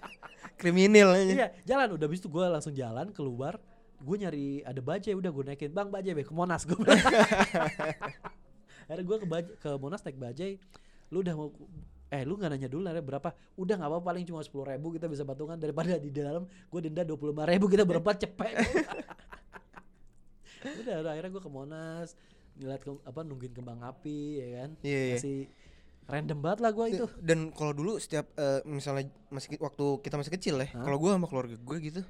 Kriminal 0.60 1.08
aja. 1.12 1.24
iya 1.26 1.48
jalan. 1.64 1.88
Udah 1.96 2.06
habis 2.06 2.20
itu 2.20 2.28
gue 2.28 2.44
langsung 2.44 2.72
jalan 2.72 3.10
keluar 3.10 3.58
gue 4.04 4.16
nyari 4.20 4.46
ada 4.60 4.80
bajai 4.84 5.16
udah 5.16 5.30
gue 5.32 5.44
naikin. 5.48 5.72
Bang 5.72 5.88
bajai 5.88 6.12
be 6.12 6.22
ke 6.28 6.34
monas 6.36 6.68
gue 6.68 6.76
akhirnya 8.84 9.04
gue 9.08 9.16
ke 9.16 9.26
Baj- 9.26 9.54
ke 9.56 9.70
monas 9.80 10.04
naik 10.04 10.20
bajai. 10.20 10.60
Lu 11.08 11.24
udah 11.24 11.32
mau 11.32 11.48
eh 12.12 12.22
lu 12.22 12.36
nggak 12.36 12.50
nanya 12.52 12.68
dulu 12.68 12.84
akhirnya 12.84 13.00
berapa? 13.02 13.32
Udah 13.56 13.74
nggak 13.80 13.90
apa 13.90 13.98
paling 14.04 14.24
cuma 14.28 14.44
sepuluh 14.44 14.68
ribu 14.68 14.92
kita 14.92 15.08
bisa 15.08 15.24
patungan. 15.24 15.56
Daripada 15.56 15.96
di 15.96 16.12
dalam 16.12 16.44
gue 16.44 16.80
denda 16.84 17.00
dua 17.00 17.16
puluh 17.16 17.32
lima 17.32 17.48
ribu 17.48 17.64
kita 17.64 17.88
berempat 17.88 18.28
cepet. 18.28 18.54
Udah 20.64 21.04
udah, 21.04 21.12
akhirnya 21.12 21.28
gue 21.28 21.42
ke 21.44 21.52
monas 21.52 22.16
ngeliat 22.56 22.80
ke, 22.80 22.90
apa 23.04 23.20
nungguin 23.20 23.52
kembang 23.52 23.84
api 23.84 24.40
ya 24.40 24.48
kan? 24.62 24.70
Iya, 24.80 25.00
iya. 25.00 25.16
masih 25.20 25.38
random 26.08 26.38
banget 26.40 26.58
lah 26.64 26.70
gue 26.72 26.86
itu. 26.88 27.06
Dan 27.20 27.38
kalau 27.52 27.72
dulu 27.76 28.00
setiap 28.00 28.32
eh, 28.38 28.64
misalnya 28.64 29.12
masih 29.28 29.60
waktu 29.60 29.84
kita 30.00 30.16
masih 30.16 30.32
kecil 30.32 30.54
ya, 30.62 30.68
kalau 30.72 30.96
gua 30.96 31.20
sama 31.20 31.28
keluarga 31.28 31.56
gue 31.58 31.76
gitu, 31.84 32.00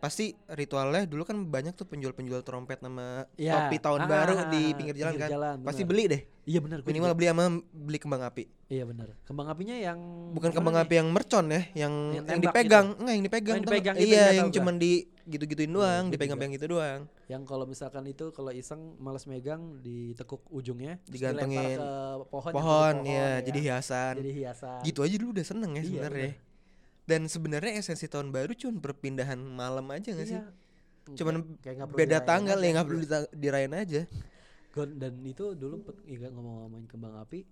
pasti 0.00 0.32
ritualnya 0.48 1.04
dulu 1.04 1.22
kan 1.22 1.36
banyak 1.44 1.76
tuh 1.76 1.84
penjual-penjual 1.84 2.40
trompet 2.40 2.80
nama 2.80 3.28
Iya. 3.36 3.68
topi 3.68 3.76
tahun 3.76 4.00
Ah, 4.00 4.08
baru 4.08 4.34
ah, 4.34 4.48
di 4.48 4.62
ah, 4.64 4.74
pinggir 4.74 4.96
jalan 4.96 5.12
pinggir 5.12 5.22
kan. 5.22 5.30
jalan, 5.30 5.56
pasti 5.60 5.82
beli 5.84 6.04
deh. 6.08 6.22
iya 6.42 6.58
benar 6.58 6.80
Minimal 6.80 7.12
juga. 7.12 7.18
beli 7.20 7.26
sama 7.28 7.44
beli 7.70 7.98
kembang 8.00 8.22
api. 8.24 8.44
Iya 8.66 8.84
benar. 8.86 9.08
Kembang 9.22 9.46
apinya 9.46 9.76
yang 9.76 9.98
Bukan 10.32 10.50
kembang 10.50 10.74
nih? 10.74 10.82
api 10.82 10.94
yang 10.96 11.08
mercon 11.10 11.46
ya, 11.46 11.62
yang 11.76 11.94
Yang 12.16 12.40
dipegang, 12.40 12.86
enggak 12.96 13.14
yang 13.14 13.24
dipegang. 13.24 13.52
Oh, 13.52 13.58
yang 13.58 13.66
dipegang 13.66 13.94
gitu, 13.94 14.06
iya, 14.08 14.24
iya, 14.24 14.38
yang 14.40 14.48
cuman 14.50 14.74
di 14.78 14.92
gitu-gituin 15.26 15.70
doang, 15.70 16.04
gua 16.06 16.12
dipegang-pegang 16.16 16.52
gitu 16.54 16.66
doang. 16.70 17.00
Yang 17.26 17.42
kalau 17.44 17.64
misalkan 17.66 18.02
itu 18.06 18.32
kalau 18.32 18.50
iseng 18.50 18.96
males 18.96 19.26
megang 19.26 19.78
ditekuk 19.78 20.42
ujungnya, 20.48 20.98
dilempar 21.04 21.46
ke 21.76 21.90
pohon. 22.26 22.50
Pohon, 22.50 22.94
tutup 22.96 23.06
ya, 23.06 23.20
ya 23.20 23.30
jadi 23.44 23.58
hiasan. 23.60 24.14
Jadi 24.16 24.30
hiasan. 24.32 24.80
Gitu 24.82 24.98
aja 25.02 25.14
dulu 25.14 25.30
udah 25.34 25.46
seneng 25.46 25.70
ya 25.70 25.82
Iya, 25.82 25.86
sebenarnya. 25.86 26.32
Dan 27.10 27.26
sebenarnya 27.26 27.74
esensi 27.74 28.06
tahun 28.06 28.30
baru 28.30 28.54
cuma 28.54 28.78
perpindahan 28.78 29.34
malam 29.36 29.82
aja 29.90 30.14
gak 30.14 30.28
sih? 30.30 30.38
Iya. 30.38 30.46
Cuman 31.18 31.58
kayak 31.58 31.90
beda 31.90 32.22
dirayain 32.22 32.28
tanggal 32.30 32.58
ya 32.62 32.70
nggak 32.70 32.86
perlu 32.86 33.02
dirayain 33.34 33.74
aja. 33.74 34.02
Dan 34.70 35.12
itu 35.26 35.58
dulu 35.58 35.82
iya, 36.06 36.30
ngomong-ngomongin 36.30 36.86
kembang 36.86 37.18
api 37.18 37.42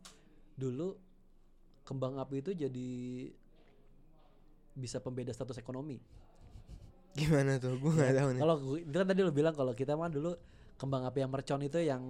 dulu 0.55 0.95
kembang 1.83 2.15
api 2.23 2.38
itu 2.38 2.50
jadi 2.55 2.91
bisa 4.79 5.03
pembeda 5.03 5.35
status 5.35 5.59
ekonomi 5.59 5.99
Gimana 7.19 7.59
tuh? 7.59 7.75
Gue 7.83 7.91
nggak 7.91 8.15
tahu 8.15 8.29
nih. 8.31 8.41
kalau 8.47 8.57
gue- 8.62 8.81
itu 8.87 8.95
kan 8.95 9.07
tadi 9.11 9.21
lo 9.27 9.33
bilang 9.35 9.55
kalau 9.57 9.75
kita 9.75 9.99
mah 9.99 10.07
dulu 10.07 10.38
kembang 10.79 11.03
api 11.11 11.19
yang 11.19 11.31
mercon 11.35 11.62
itu 11.67 11.79
yang 11.83 12.03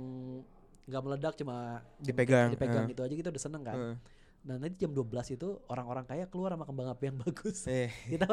nggak 0.85 1.03
meledak 1.05 1.33
cuma 1.37 1.81
Dipegang, 1.97 2.53
dipegang 2.53 2.85
eh. 2.89 2.93
itu 2.93 3.01
aja 3.01 3.15
kita 3.17 3.29
udah 3.33 3.43
seneng 3.43 3.63
kan 3.65 3.77
Heeh. 3.77 3.95
Nah 4.49 4.57
nanti 4.57 4.77
jam 4.79 4.91
12 4.91 5.05
itu 5.31 5.49
orang-orang 5.67 6.03
kaya 6.03 6.25
keluar 6.25 6.51
sama 6.51 6.65
kembang 6.65 6.89
api 6.89 7.05
yang 7.05 7.19
bagus 7.23 7.69
Eh, 7.69 7.93
kita 8.09 8.25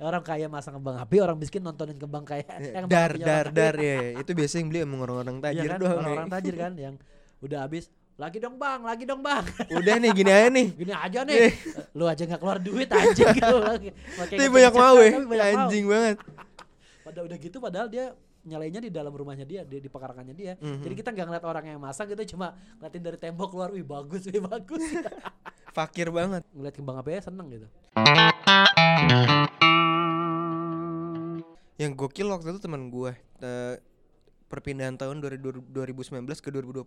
orang 0.00 0.24
kaya 0.24 0.48
masang 0.48 0.74
kembang 0.74 0.96
api 0.96 1.16
orang 1.18 1.36
miskin 1.36 1.60
nontonin 1.60 1.94
kembang 1.94 2.24
kaya 2.24 2.48
eh, 2.48 2.72
kembang 2.72 2.88
dar 2.88 3.12
dar 3.14 3.46
dar 3.50 3.74
ya. 3.76 4.16
Itu 4.16 4.32
biasanya 4.32 4.58
yang 4.58 4.68
beli 4.70 4.80
emang 4.80 5.00
orang-orang 5.02 5.36
Iya 5.36 5.44
tajir 5.44 5.68
kan? 5.68 5.78
doang. 5.78 5.96
orang-orang 5.98 6.24
nih. 6.24 6.34
tajir 6.34 6.54
kan 6.56 6.72
yang 6.74 6.94
udah 7.38 7.58
habis 7.60 7.84
lagi 8.14 8.38
dong 8.38 8.56
bang 8.56 8.80
lagi 8.80 9.04
dong 9.04 9.20
bang 9.20 9.44
Udah 9.70 9.94
nih 9.98 10.10
gini 10.12 10.30
aja 10.30 10.48
nih. 10.48 10.66
gini 10.80 10.92
aja 10.94 11.20
nih 11.22 11.38
lu 11.92 12.04
aja 12.06 12.22
nggak 12.24 12.40
keluar 12.40 12.58
duit 12.58 12.88
anjing 12.88 13.28
gitu 13.28 13.56
Pakai 14.18 14.36
Tapi 14.38 14.48
banyak 14.48 14.72
mau 14.72 14.96
ya. 14.96 15.10
tapi 15.12 15.26
banyak 15.26 15.44
mau. 15.46 15.60
Anjing 15.60 15.84
banget. 15.84 16.16
padahal 17.04 17.24
udah 17.26 17.38
gitu 17.38 17.56
padahal 17.58 17.86
dia 17.86 18.06
nyalainnya 18.44 18.80
di 18.80 18.90
dalam 18.90 19.08
rumahnya 19.10 19.42
dia 19.42 19.62
di, 19.62 19.78
di 19.78 19.88
pekarangannya 19.88 20.32
dia 20.32 20.52
Mhm. 20.54 20.80
jadi 20.80 20.94
kita 20.94 21.08
nggak 21.10 21.26
ngeliat 21.26 21.44
orang 21.44 21.64
yang 21.66 21.78
masang 21.78 22.06
gitu 22.06 22.22
cuma 22.30 22.52
ngeliatin 22.76 23.02
dari 23.02 23.18
tembok 23.18 23.48
keluar 23.50 23.68
wih 23.70 23.82
bagus 23.82 24.24
wih 24.24 24.40
bagus 24.40 24.80
Fakir 25.74 26.06
banget. 26.08 26.46
ngeliat 26.50 26.70
kembang 26.72 26.96
api 26.96 27.10
aja 27.12 27.26
seneng 27.26 27.50
gitu 27.50 27.66
Yang 31.74 31.92
gokil 31.96 32.30
waktu 32.30 32.48
itu 32.48 32.60
teman 32.60 32.86
gue 32.86 33.12
eh, 33.40 33.74
perpindahan 34.46 34.94
tahun 34.94 35.18
dari 35.18 35.36
2019 35.36 36.22
ke 36.38 36.48
2020 36.48 36.86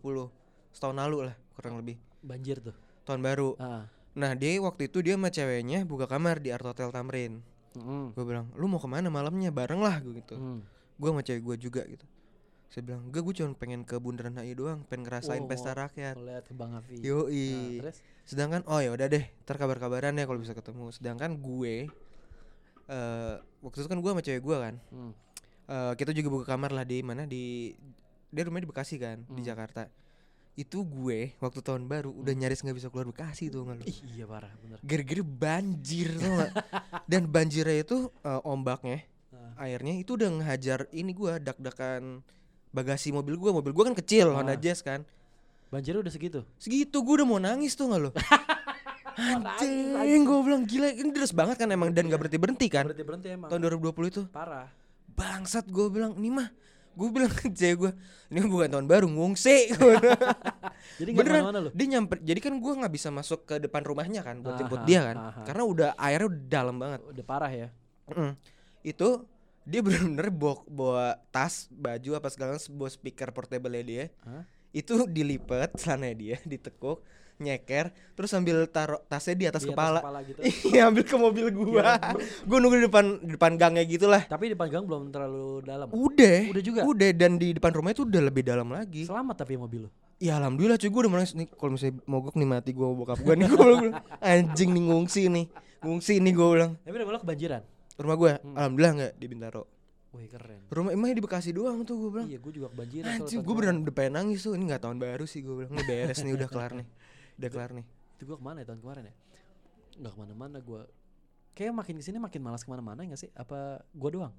setahun 0.71 0.95
lalu 0.95 1.27
lah 1.27 1.35
kurang 1.53 1.75
lebih 1.75 1.99
banjir 2.21 2.61
tuh 2.61 2.75
tahun 3.03 3.19
baru. 3.19 3.55
ah 3.57 3.83
Nah 4.13 4.33
dia 4.33 4.57
waktu 4.57 4.87
itu 4.87 4.99
dia 4.99 5.13
sama 5.13 5.29
ceweknya 5.29 5.83
buka 5.83 6.05
kamar 6.05 6.39
di 6.39 6.49
Art 6.49 6.65
Hotel 6.65 6.89
Tamrin. 6.89 7.43
mm 7.75 8.15
Gue 8.15 8.25
bilang, 8.25 8.49
lu 8.53 8.65
mau 8.65 8.79
ke 8.79 8.87
mana 8.87 9.05
malamnya 9.07 9.51
bareng 9.51 9.77
lah 9.77 9.99
gue 9.99 10.17
gitu. 10.17 10.33
Hmm. 10.33 10.61
Gue 10.97 11.09
sama 11.09 11.21
cewek 11.21 11.41
gue 11.41 11.55
juga 11.59 11.81
gitu. 11.85 12.05
Saya 12.67 12.83
bilang, 12.83 13.07
enggak 13.07 13.23
gue 13.23 13.33
cuma 13.33 13.55
pengen 13.55 13.81
ke 13.81 13.95
Bundaran 13.95 14.35
HI 14.35 14.51
doang, 14.51 14.83
pengen 14.83 15.07
ngerasain 15.07 15.39
Oh, 15.39 15.47
pesta 15.47 15.71
rakyat. 15.71 16.19
ngeliat 16.19 16.43
kembang 16.45 16.75
api 16.75 16.99
Yoi. 16.99 17.47
Nah, 17.47 17.87
terus 17.87 17.97
Sedangkan 18.23 18.59
oh 18.65 18.77
ya 18.77 18.91
udah 18.91 19.07
deh, 19.07 19.23
ntar 19.41 19.55
kabar-kabaran 19.55 20.11
ya 20.11 20.27
kalau 20.27 20.35
bisa 20.37 20.51
ketemu. 20.51 20.91
Sedangkan 20.91 21.31
gue 21.33 21.87
eh 22.87 23.33
waktu 23.61 23.77
itu 23.77 23.87
kan 23.87 23.97
gue 23.97 24.11
sama 24.11 24.21
cewek 24.21 24.41
gue 24.41 24.57
kan. 24.57 24.75
hmm. 24.89 25.11
eh 25.67 25.93
kita 25.95 26.11
juga 26.11 26.27
buka 26.29 26.45
kamar 26.49 26.71
lah 26.71 26.83
di 26.83 26.99
mana 27.01 27.23
di 27.23 27.71
dia 28.27 28.43
rumahnya 28.43 28.67
di 28.67 28.69
Bekasi 28.69 28.95
kan, 28.97 29.23
di 29.23 29.39
Hmm. 29.39 29.47
Jakarta. 29.47 29.87
Itu 30.53 30.83
gue 30.83 31.37
waktu 31.37 31.59
tahun 31.61 31.85
baru 31.85 32.11
udah 32.11 32.33
nyaris 32.33 32.59
nggak 32.59 32.75
bisa 32.75 32.87
keluar 32.89 33.07
Bekasi 33.07 33.47
tuh 33.47 33.63
nggak 33.63 33.75
lu. 33.77 33.83
Iya 34.09 34.25
parah 34.25 34.51
bener 34.57 34.79
Gara-gara 34.83 35.23
banjir 35.23 36.07
tuh? 36.13 36.51
Dan 37.05 37.27
banjirnya 37.27 37.79
itu 37.79 38.11
eh, 38.21 38.41
ombaknya. 38.43 39.07
Airnya 39.55 39.95
itu 39.95 40.13
udah 40.13 40.29
ngehajar 40.33 40.85
ini 40.91 41.11
gua 41.11 41.37
dak-dakan 41.37 42.19
bagasi 42.69 43.09
mobil 43.09 43.35
gua. 43.35 43.51
Mobil 43.51 43.71
gua 43.71 43.87
kan 43.87 43.95
kecil, 43.95 44.29
Honda 44.29 44.53
Ah. 44.53 44.59
Jazz 44.59 44.81
kan. 44.81 45.07
banjirnya 45.67 45.99
udah 45.99 46.09
segitu 46.09 46.39
Segitu 46.55 46.95
gua 46.97 47.19
udah 47.19 47.27
mau 47.27 47.39
nangis 47.39 47.75
tuh 47.75 47.87
nggak 47.87 48.01
lo? 48.01 48.11
Anjing, 49.17 50.23
gue 50.23 50.39
bilang 50.39 50.63
gila 50.63 50.87
ini 50.87 51.09
deras 51.09 51.33
banget 51.33 51.57
kan 51.57 51.65
emang 51.67 51.89
dan 51.89 52.05
gak 52.05 52.21
berhenti 52.21 52.37
berhenti 52.37 52.67
kan 52.69 52.85
berhenti 52.85 53.01
berhenti 53.01 53.27
emang 53.33 53.49
tahun 53.49 53.65
2020 53.81 54.13
itu 54.13 54.21
parah 54.29 54.69
bangsat 55.09 55.65
gue 55.65 55.89
bilang 55.89 56.13
ini 56.13 56.29
mah 56.29 56.53
gue 56.93 57.07
bilang 57.09 57.33
ke 57.35 57.49
cewek 57.49 57.75
gue 57.79 57.91
ini 58.29 58.45
bukan 58.45 58.69
tahun 58.69 58.85
baru 58.85 59.09
ngungsi 59.09 59.73
jadi 61.01 61.09
beneran 61.11 61.41
mana 61.43 61.59
lu 61.59 61.69
dia 61.73 61.87
nyamper 61.89 62.21
jadi 62.21 62.37
kan 62.37 62.53
gue 62.55 62.73
nggak 62.77 62.93
bisa 62.93 63.09
masuk 63.09 63.41
ke 63.43 63.57
depan 63.57 63.81
rumahnya 63.81 64.21
kan 64.21 64.37
buat 64.39 64.53
jemput 64.55 64.85
dia 64.85 65.01
kan 65.03 65.17
aha. 65.17 65.41
karena 65.43 65.63
udah 65.65 65.89
airnya 65.97 66.27
udah 66.29 66.41
dalam 66.45 66.75
banget 66.77 67.01
udah 67.03 67.25
parah 67.25 67.49
ya 67.51 67.69
Mm. 68.07 68.39
itu 68.85 69.09
dia 69.67 69.83
bener-bener 69.83 70.31
bawa, 70.31 70.55
bawa 70.63 71.05
tas 71.27 71.67
baju 71.67 72.15
apa 72.15 72.31
segala 72.31 72.55
bawa 72.55 72.89
speaker 72.89 73.35
portable 73.35 73.75
dia. 73.83 74.07
Hah? 74.23 74.47
itu 74.75 74.93
dilipet 75.07 75.73
celana 75.79 76.11
dia 76.11 76.37
ditekuk 76.43 77.01
nyeker 77.37 77.93
terus 78.17 78.33
sambil 78.33 78.65
taruh 78.65 78.97
tasnya 79.05 79.37
di 79.37 79.45
atas 79.45 79.61
Di 79.61 79.69
atas 79.69 80.01
kepala, 80.01 80.19
gitu. 80.25 80.41
iya 80.73 80.89
ambil 80.89 81.05
ke 81.05 81.15
mobil 81.21 81.45
gua. 81.53 81.93
Gua. 82.49 82.57
Nunggu 82.57 82.81
di 82.81 82.85
depan 82.89 83.05
di 83.21 83.31
depan 83.37 83.51
gangnya 83.61 83.85
gitulah. 83.85 84.25
Tapi 84.25 84.53
di 84.53 84.57
panggang 84.57 84.81
belum 84.89 85.13
terlalu 85.13 85.61
dalam. 85.61 85.85
Udah. 85.93 86.49
Udah 86.49 86.63
juga? 86.65 86.81
udah 86.81 87.09
dan 87.13 87.37
di 87.37 87.53
depan 87.53 87.77
rumah 87.77 87.93
itu 87.93 88.09
udah 88.09 88.21
lebih 88.25 88.41
dalam 88.41 88.73
lagi. 88.73 89.05
Selamat 89.05 89.45
tapi 89.45 89.53
mobil 89.53 89.85
lu. 89.85 89.89
Ya 90.17 90.41
alhamdulillah 90.41 90.81
cuy 90.81 90.89
gua 90.89 91.01
udah 91.05 91.13
menangis 91.13 91.33
nih 91.37 91.47
kalau 91.53 91.77
misalnya 91.77 92.01
mogok 92.09 92.33
nih 92.41 92.49
mati 92.49 92.71
gua 92.73 92.89
bokap 92.89 93.21
gua 93.21 93.33
nih 93.37 93.45
gua 93.53 93.65
bilang 93.69 93.93
anjing 94.17 94.69
nih 94.73 94.83
ngungsi 94.89 95.21
nih. 95.29 95.45
Ngungsi 95.85 96.13
nih 96.17 96.33
gua 96.33 96.47
bilang. 96.57 96.71
Tapi 96.81 96.95
udah 96.97 97.05
malah 97.05 97.21
kebanjiran 97.21 97.61
rumah 97.97 98.15
gua 98.15 98.33
Hmm. 98.37 98.53
alhamdulillah 98.53 98.93
nggak 98.95 99.13
di 99.13 99.25
Bintaro. 99.27 99.63
Wih 100.09 100.27
keren. 100.27 100.61
Rumah 100.67 100.91
emangnya 100.91 101.15
di 101.15 101.23
Bekasi 101.23 101.49
doang 101.51 101.83
tuh 101.83 101.95
gua 101.97 102.09
bilang. 102.11 102.27
Iya 102.27 102.37
gue 102.37 102.51
juga 102.53 102.67
kebanjiran 102.69 103.11
gua 103.11 103.27
kemarin. 103.27 103.53
beneran 103.53 103.77
udah 103.79 103.93
pengen 103.93 104.13
nangis 104.15 104.39
tuh. 104.39 104.53
Ini 104.53 104.63
nggak 104.65 104.81
tahun 104.81 104.97
baru 104.97 105.25
sih 105.25 105.39
gua 105.41 105.55
bilang. 105.57 105.71
Ini 105.71 105.83
beres 105.83 106.19
nih 106.19 106.33
udah 106.33 106.47
kelar 106.47 106.71
nih. 106.73 106.87
Udah 107.35 107.49
kelar 107.49 107.71
nih. 107.71 107.85
Itu 108.15 108.23
gue 108.23 108.33
ke 108.33 108.41
mana 108.41 108.57
ya 108.59 108.65
tahun 108.65 108.81
kemarin 108.81 109.03
ya? 109.03 109.13
Nggak 109.95 110.11
ke 110.11 110.17
mana-mana 110.17 110.57
gue 110.59 110.81
kayak 111.53 111.73
makin 111.75 111.93
ke 111.95 112.03
sini 112.03 112.17
makin 112.17 112.39
malas 112.39 112.61
ke 112.61 112.69
mana-mana 112.69 113.01
nggak 113.03 113.19
sih? 113.19 113.29
Apa 113.31 113.81
gue 113.83 114.09
doang? 114.11 114.33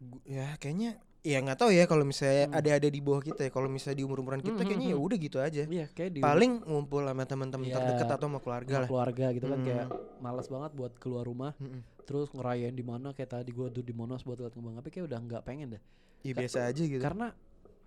Gu- 0.00 0.24
ya 0.24 0.54
kayaknya 0.56 0.96
ya 1.20 1.36
nggak 1.38 1.58
tahu 1.58 1.70
ya 1.70 1.84
kalau 1.84 2.02
misalnya 2.02 2.46
Hmm. 2.46 2.56
ada 2.56 2.70
ada 2.72 2.88
di 2.88 3.00
bawah 3.00 3.20
kita 3.20 3.42
ya. 3.42 3.50
Kalau 3.50 3.66
misalnya 3.66 3.96
di 3.96 4.04
umur 4.04 4.18
umuran 4.20 4.38
kita 4.38 4.54
Hmm, 4.54 4.64
kayaknya 4.64 4.86
hmm, 4.86 4.92
ya 4.92 4.96
hmm. 4.96 5.06
udah 5.06 5.18
gitu 5.18 5.38
aja. 5.38 5.62
Iya 5.62 5.86
kayak 5.88 6.10
di 6.14 6.20
paling 6.20 6.52
ngumpul 6.62 7.02
sama 7.02 7.24
teman-teman 7.24 7.66
Iya. 7.66 7.74
terdekat 7.76 8.08
atau 8.08 8.26
sama 8.26 8.38
keluarga 8.38 8.70
sama 8.70 8.80
lah. 8.80 8.88
keluarga 8.88 9.26
gitu 9.30 9.46
kan 9.46 9.58
Hmm. 9.58 9.66
kayak 9.66 9.86
malas 10.18 10.46
banget 10.46 10.70
buat 10.72 10.92
keluar 10.96 11.24
rumah. 11.24 11.52
Mm-mm. 11.56 11.82
Terus 12.10 12.26
ngerayain 12.34 12.74
di 12.74 12.82
mana 12.82 13.14
kayak 13.14 13.38
tadi 13.38 13.54
gue 13.54 13.70
tuh 13.70 13.86
di 13.86 13.94
Monas 13.94 14.26
buat 14.26 14.34
lihat 14.34 14.50
kembang 14.50 14.74
api 14.76 14.90
kayak 14.90 15.06
udah 15.06 15.18
nggak 15.22 15.42
pengen 15.46 15.78
dah 15.78 15.82
ya 16.26 16.34
Ka- 16.34 16.42
biasa 16.42 16.58
aja 16.66 16.82
gitu. 16.82 16.98
karena 16.98 17.30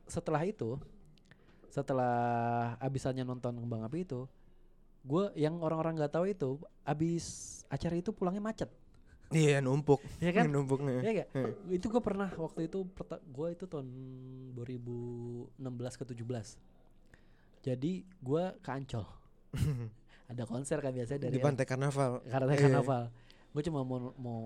setelah 0.07 0.39
itu 0.41 0.79
setelah 1.67 2.15
abisannya 2.79 3.21
nonton 3.21 3.51
kembang 3.57 3.83
api 3.83 4.07
itu 4.07 4.23
gue 5.03 5.27
yang 5.35 5.59
orang-orang 5.59 5.99
nggak 5.99 6.13
tahu 6.13 6.25
itu 6.25 6.55
abis 6.81 7.25
acara 7.67 7.99
itu 7.99 8.15
pulangnya 8.15 8.39
macet. 8.39 8.71
Iya 9.33 9.59
numpuk. 9.59 9.99
Ya 10.21 10.29
kan? 10.29 10.45
Numpuknya. 10.53 11.01
Ya 11.01 11.11
gak? 11.25 11.27
Hmm. 11.33 11.51
itu 11.67 11.89
gue 11.89 11.99
pernah 11.99 12.29
waktu 12.29 12.69
itu 12.69 12.85
gue 13.27 13.47
itu 13.49 13.65
tahun 13.65 13.87
2016 14.55 15.99
ke 15.99 16.03
17 16.05 16.23
jadi 17.63 17.91
gue 18.05 18.43
ke 18.61 18.69
Ancol. 18.69 19.03
Ada 20.31 20.43
konser 20.45 20.79
kan 20.79 20.93
biasanya 20.93 21.27
dari 21.27 21.35
di 21.35 21.41
pantai 21.41 21.65
karnaval. 21.65 22.23
Karena 22.23 22.53
Iya. 22.53 22.61
karnaval 22.63 23.03
gue 23.53 23.61
cuma 23.69 23.85
mau 23.85 24.11
mau 24.17 24.41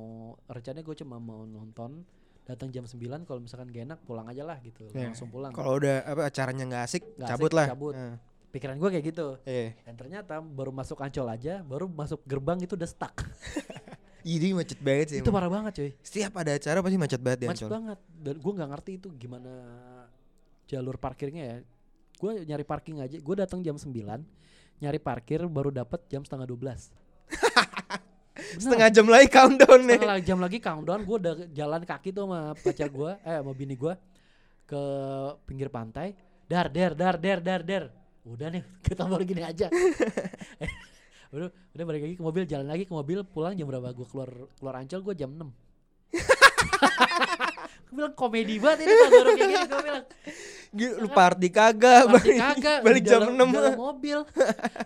rencananya 0.45 0.83
gue 0.83 0.95
cuma 0.99 1.15
mau 1.17 1.47
nonton 1.47 2.03
datang 2.43 2.71
jam 2.71 2.83
9 2.83 2.99
kalau 3.23 3.39
misalkan 3.39 3.67
gak 3.71 3.83
enak 3.87 3.99
pulang 4.03 4.27
aja 4.27 4.43
lah 4.43 4.55
gitu 4.63 4.87
Ya, 4.91 5.11
langsung 5.11 5.27
pulang. 5.27 5.51
Kalau 5.51 5.79
udah 5.79 6.03
apa 6.03 6.27
acaranya 6.27 6.63
nggak 6.63 6.83
asik 6.87 7.03
Nggak 7.15 7.29
cabut 7.31 7.51
asik, 7.51 7.57
lah. 7.59 7.67
cabut. 7.71 7.93
Nah, 7.95 8.15
pikiran 8.47 8.75
gue 8.79 8.89
kayak 8.95 9.05
gitu. 9.11 9.27
Iya. 9.43 9.75
Dan 9.83 9.93
ternyata 9.99 10.33
baru 10.39 10.71
masuk 10.71 11.03
Ancol 11.03 11.27
aja 11.27 11.59
baru 11.63 11.91
masuk 11.91 12.23
gerbang 12.23 12.59
itu 12.63 12.75
udah 12.79 12.87
stuck. 12.87 13.15
Ih, 14.27 14.51
macet 14.51 14.79
banget 14.83 15.07
sih 15.07 15.17
itu 15.23 15.31
emang. 15.31 15.39
parah 15.39 15.51
banget 15.51 15.71
cuy. 15.79 15.91
Setiap 16.03 16.35
ada 16.35 16.51
acara 16.55 16.79
pasti 16.83 16.97
macet 16.99 17.21
banget 17.23 17.39
di 17.39 17.47
macet 17.47 17.67
banget. 17.71 17.99
Dan 18.11 18.35
gue 18.39 18.51
nggak 18.59 18.69
ngerti 18.75 18.91
itu 18.99 19.07
gimana 19.15 19.51
jalur 20.67 20.95
parkirnya 20.99 21.43
ya. 21.47 21.57
Gue 22.19 22.43
nyari 22.43 22.63
parking 22.67 22.99
aja 22.99 23.15
gue 23.19 23.35
datang 23.39 23.59
jam 23.63 23.75
9 23.75 23.87
nyari 24.77 24.99
parkir 24.99 25.43
baru 25.47 25.71
dapat 25.71 26.05
jam 26.07 26.23
setengah 26.23 26.47
12 26.47 26.59
Bener. 26.59 26.79
setengah 28.57 28.89
jam 28.89 29.07
lagi 29.07 29.27
countdown 29.27 29.79
nih. 29.83 29.97
Setengah 29.97 30.19
jam 30.21 30.37
lagi 30.37 30.57
countdown 30.57 31.01
gue 31.01 31.17
udah 31.17 31.33
jalan 31.51 31.81
kaki 31.81 32.09
tuh 32.09 32.23
sama 32.25 32.39
pacar 32.53 32.89
gue 32.89 33.11
eh 33.21 33.37
sama 33.37 33.51
bini 33.51 33.73
gue 33.73 33.93
ke 34.63 34.81
pinggir 35.43 35.69
pantai. 35.69 36.11
Dar 36.43 36.67
der 36.67 36.91
dar 36.91 37.15
der 37.15 37.39
dar 37.39 37.61
der 37.61 37.83
udah 38.23 38.47
nih 38.49 38.63
kita 38.85 39.03
baru 39.03 39.23
gini 39.23 39.41
aja. 39.41 39.67
Udah 41.27 41.51
udah 41.51 41.83
balik 41.83 42.07
lagi 42.07 42.15
ke 42.15 42.23
mobil 42.23 42.47
jalan 42.47 42.71
lagi 42.71 42.87
ke 42.87 42.93
mobil 42.95 43.19
pulang 43.21 43.51
jam 43.51 43.67
berapa? 43.67 43.91
Gue 43.91 44.07
keluar 44.07 44.31
keluar 44.55 44.79
ancol 44.79 45.03
gue 45.03 45.15
jam 45.17 45.27
6 45.27 45.43
gue 47.87 47.95
bilang 47.95 48.15
komedi 48.15 48.55
banget 48.59 48.87
ini 48.87 48.93
pas 48.93 49.09
baru 49.11 49.29
kayak 49.31 49.49
gini 49.51 49.65
gue 49.67 49.81
bilang. 49.83 50.05
Lu 51.03 51.07
party 51.09 51.47
kagak 51.49 52.03
Party 52.07 52.15
balik, 52.15 52.37
kagak 52.39 52.79
balik 52.79 53.03
jam 53.03 53.19
dalam- 53.27 53.43
6 53.43 53.51
di 53.51 53.55
dalam 53.59 53.75
mobil. 53.75 54.19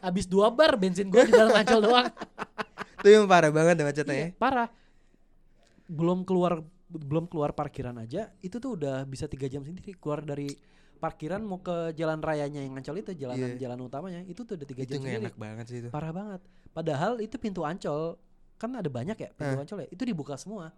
Habis 0.01 0.25
dua 0.25 0.49
bar 0.49 0.73
bensin 0.77 1.13
gue 1.13 1.21
di 1.21 1.33
dalam 1.33 1.53
ancol 1.53 1.77
doang 1.79 2.09
itu 3.01 3.09
yang 3.09 3.25
parah 3.25 3.49
banget 3.49 3.73
deh 3.75 3.83
macetnya 3.83 4.13
ya 4.13 4.27
Iya, 4.27 4.37
parah. 4.37 4.69
Belum 5.85 6.21
keluar 6.21 6.61
belum 6.87 7.25
keluar 7.25 7.51
parkiran 7.51 7.95
aja 7.97 8.29
itu 8.39 8.55
tuh 8.55 8.75
udah 8.75 9.03
bisa 9.03 9.25
tiga 9.25 9.47
jam 9.47 9.61
sendiri. 9.61 9.91
Keluar 9.93 10.21
dari 10.21 10.47
parkiran 10.97 11.41
mau 11.41 11.57
ke 11.57 11.91
jalan 11.91 12.19
rayanya 12.19 12.61
yang 12.61 12.73
ancol 12.73 12.93
itu 12.95 13.11
jalanan 13.13 13.55
Iya. 13.55 13.65
jalan 13.65 13.79
utamanya 13.81 14.21
itu 14.23 14.41
tuh 14.41 14.53
udah 14.53 14.67
tiga 14.67 14.81
itu 14.81 14.91
jam 14.91 15.01
sendiri. 15.01 15.23
enak 15.23 15.35
banget 15.35 15.65
sih 15.65 15.77
itu. 15.79 15.89
Parah 15.89 16.11
banget. 16.11 16.41
Padahal 16.69 17.17
itu 17.17 17.35
pintu 17.35 17.63
ancol 17.63 18.21
kan 18.55 18.69
ada 18.71 18.85
banyak 18.87 19.17
ya 19.17 19.29
pintu 19.31 19.55
Eh. 19.57 19.63
ancol 19.63 19.77
ya 19.79 19.87
itu 19.89 20.03
dibuka 20.03 20.37
semua. 20.37 20.69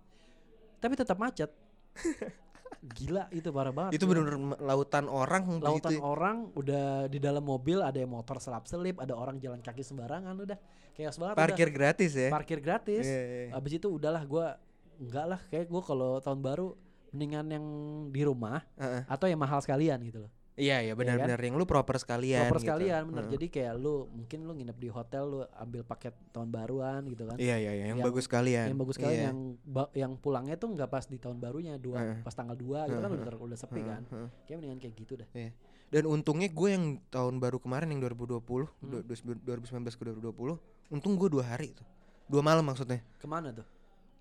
Tapi 0.80 0.94
tetap 0.96 1.18
macet 1.18 1.52
Gila 2.82 3.30
itu 3.30 3.50
parah 3.54 3.70
banget. 3.70 3.92
Itu 3.96 4.06
gua. 4.06 4.12
bener-bener 4.18 4.40
lautan 4.58 5.06
orang 5.06 5.44
di 5.60 5.66
lautan 5.66 5.92
situ. 5.92 6.00
ya. 6.00 6.02
orang 6.02 6.36
udah 6.56 6.86
di 7.08 7.20
dalam 7.22 7.44
mobil 7.44 7.80
ada 7.80 7.98
yang 8.00 8.12
motor 8.12 8.38
selap 8.40 8.66
selip 8.66 8.98
ada 8.98 9.14
orang 9.14 9.38
jalan 9.38 9.60
kaki 9.60 9.84
sembarangan 9.84 10.34
udah 10.34 10.58
chaos 10.94 11.18
banget 11.18 11.36
udah. 11.36 11.44
Parkir 11.46 11.70
gratis 11.70 12.12
ya. 12.14 12.30
parkir 12.30 12.60
gratis 12.62 13.06
Iya, 13.06 13.22
iya. 13.22 13.48
abis 13.54 13.72
itu 13.78 13.88
udahlah 13.90 14.24
gua 14.26 14.58
enggak 14.98 15.26
lah 15.26 15.40
kayak 15.50 15.68
gua 15.70 15.82
kalau 15.82 16.12
tahun 16.22 16.40
baru 16.42 16.74
mendingan 17.14 17.46
yang 17.50 17.66
di 18.10 18.22
rumah 18.26 18.66
Heeh. 18.78 19.06
atau 19.06 19.26
yang 19.30 19.38
mahal 19.38 19.62
sekalian 19.62 20.02
gitu 20.02 20.26
loh 20.26 20.32
Iya 20.54 20.78
iya 20.80 20.94
benar-benar 20.94 21.40
yang 21.40 21.58
lu 21.58 21.66
proper 21.66 21.98
sekalian. 21.98 22.46
proper 22.46 22.60
gitu. 22.60 22.70
sekalian 22.70 23.02
bener 23.10 23.24
Heeh. 23.24 23.34
jadi 23.34 23.46
kayak 23.50 23.74
lu 23.76 24.06
mungkin 24.08 24.40
lu 24.44 24.54
nginep 24.54 24.78
di 24.78 24.86
hotel 24.88 25.24
lu 25.26 25.40
ambil 25.52 25.82
paket 25.82 26.14
tahun 26.30 26.48
baruan 26.48 27.02
gitu 27.06 27.26
kan 27.26 27.38
Iya 27.38 27.58
iya 27.58 27.72
iya 27.74 27.86
yang, 27.88 27.98
Yang- 27.98 28.06
bagus 28.06 28.24
sekalian. 28.24 28.66
yang 28.68 28.78
bagus 28.78 28.96
sekali 28.96 29.16
Iya. 29.16 29.24
yang 29.26 29.38
ba- 29.60 29.92
yang 29.94 30.14
pulangnya 30.14 30.54
tuh 30.54 30.70
nggak 30.70 30.86
pas 30.88 31.04
di 31.04 31.18
tahun 31.18 31.38
barunya 31.38 31.74
dua 31.76 31.98
Heeh. 31.98 32.18
pas 32.22 32.30
tanggal 32.32 32.54
2 32.54 32.86
gitu 32.86 33.00
kan 33.00 33.10
udah 33.10 33.26
ter- 33.26 33.42
udah 33.42 33.58
sepi 33.58 33.82
Heeh, 33.82 33.90
kan 33.90 34.02
kayak 34.46 34.58
mendingan 34.58 34.78
kayak 34.80 34.94
gitu 34.96 35.14
dah 35.16 35.30
Iya. 35.34 35.50
Dan 35.90 36.04
untungnya 36.08 36.48
gue 36.48 36.70
yang 36.70 36.86
tahun 37.08 37.38
baru 37.38 37.58
kemarin 37.58 37.86
yang 37.88 38.02
2020, 38.04 38.66
Hmm. 38.66 38.90
du- 38.92 39.06
du- 39.06 39.42
2019 39.44 39.94
ke 39.94 40.02
2020, 40.04 40.58
untung 40.88 41.14
gue 41.14 41.30
dua 41.30 41.46
hari 41.48 41.70
tuh. 41.72 41.86
Dua 42.26 42.42
malam 42.42 42.62
maksudnya. 42.64 43.02
ke 43.16 43.26
mana 43.26 43.50
tuh 43.52 43.66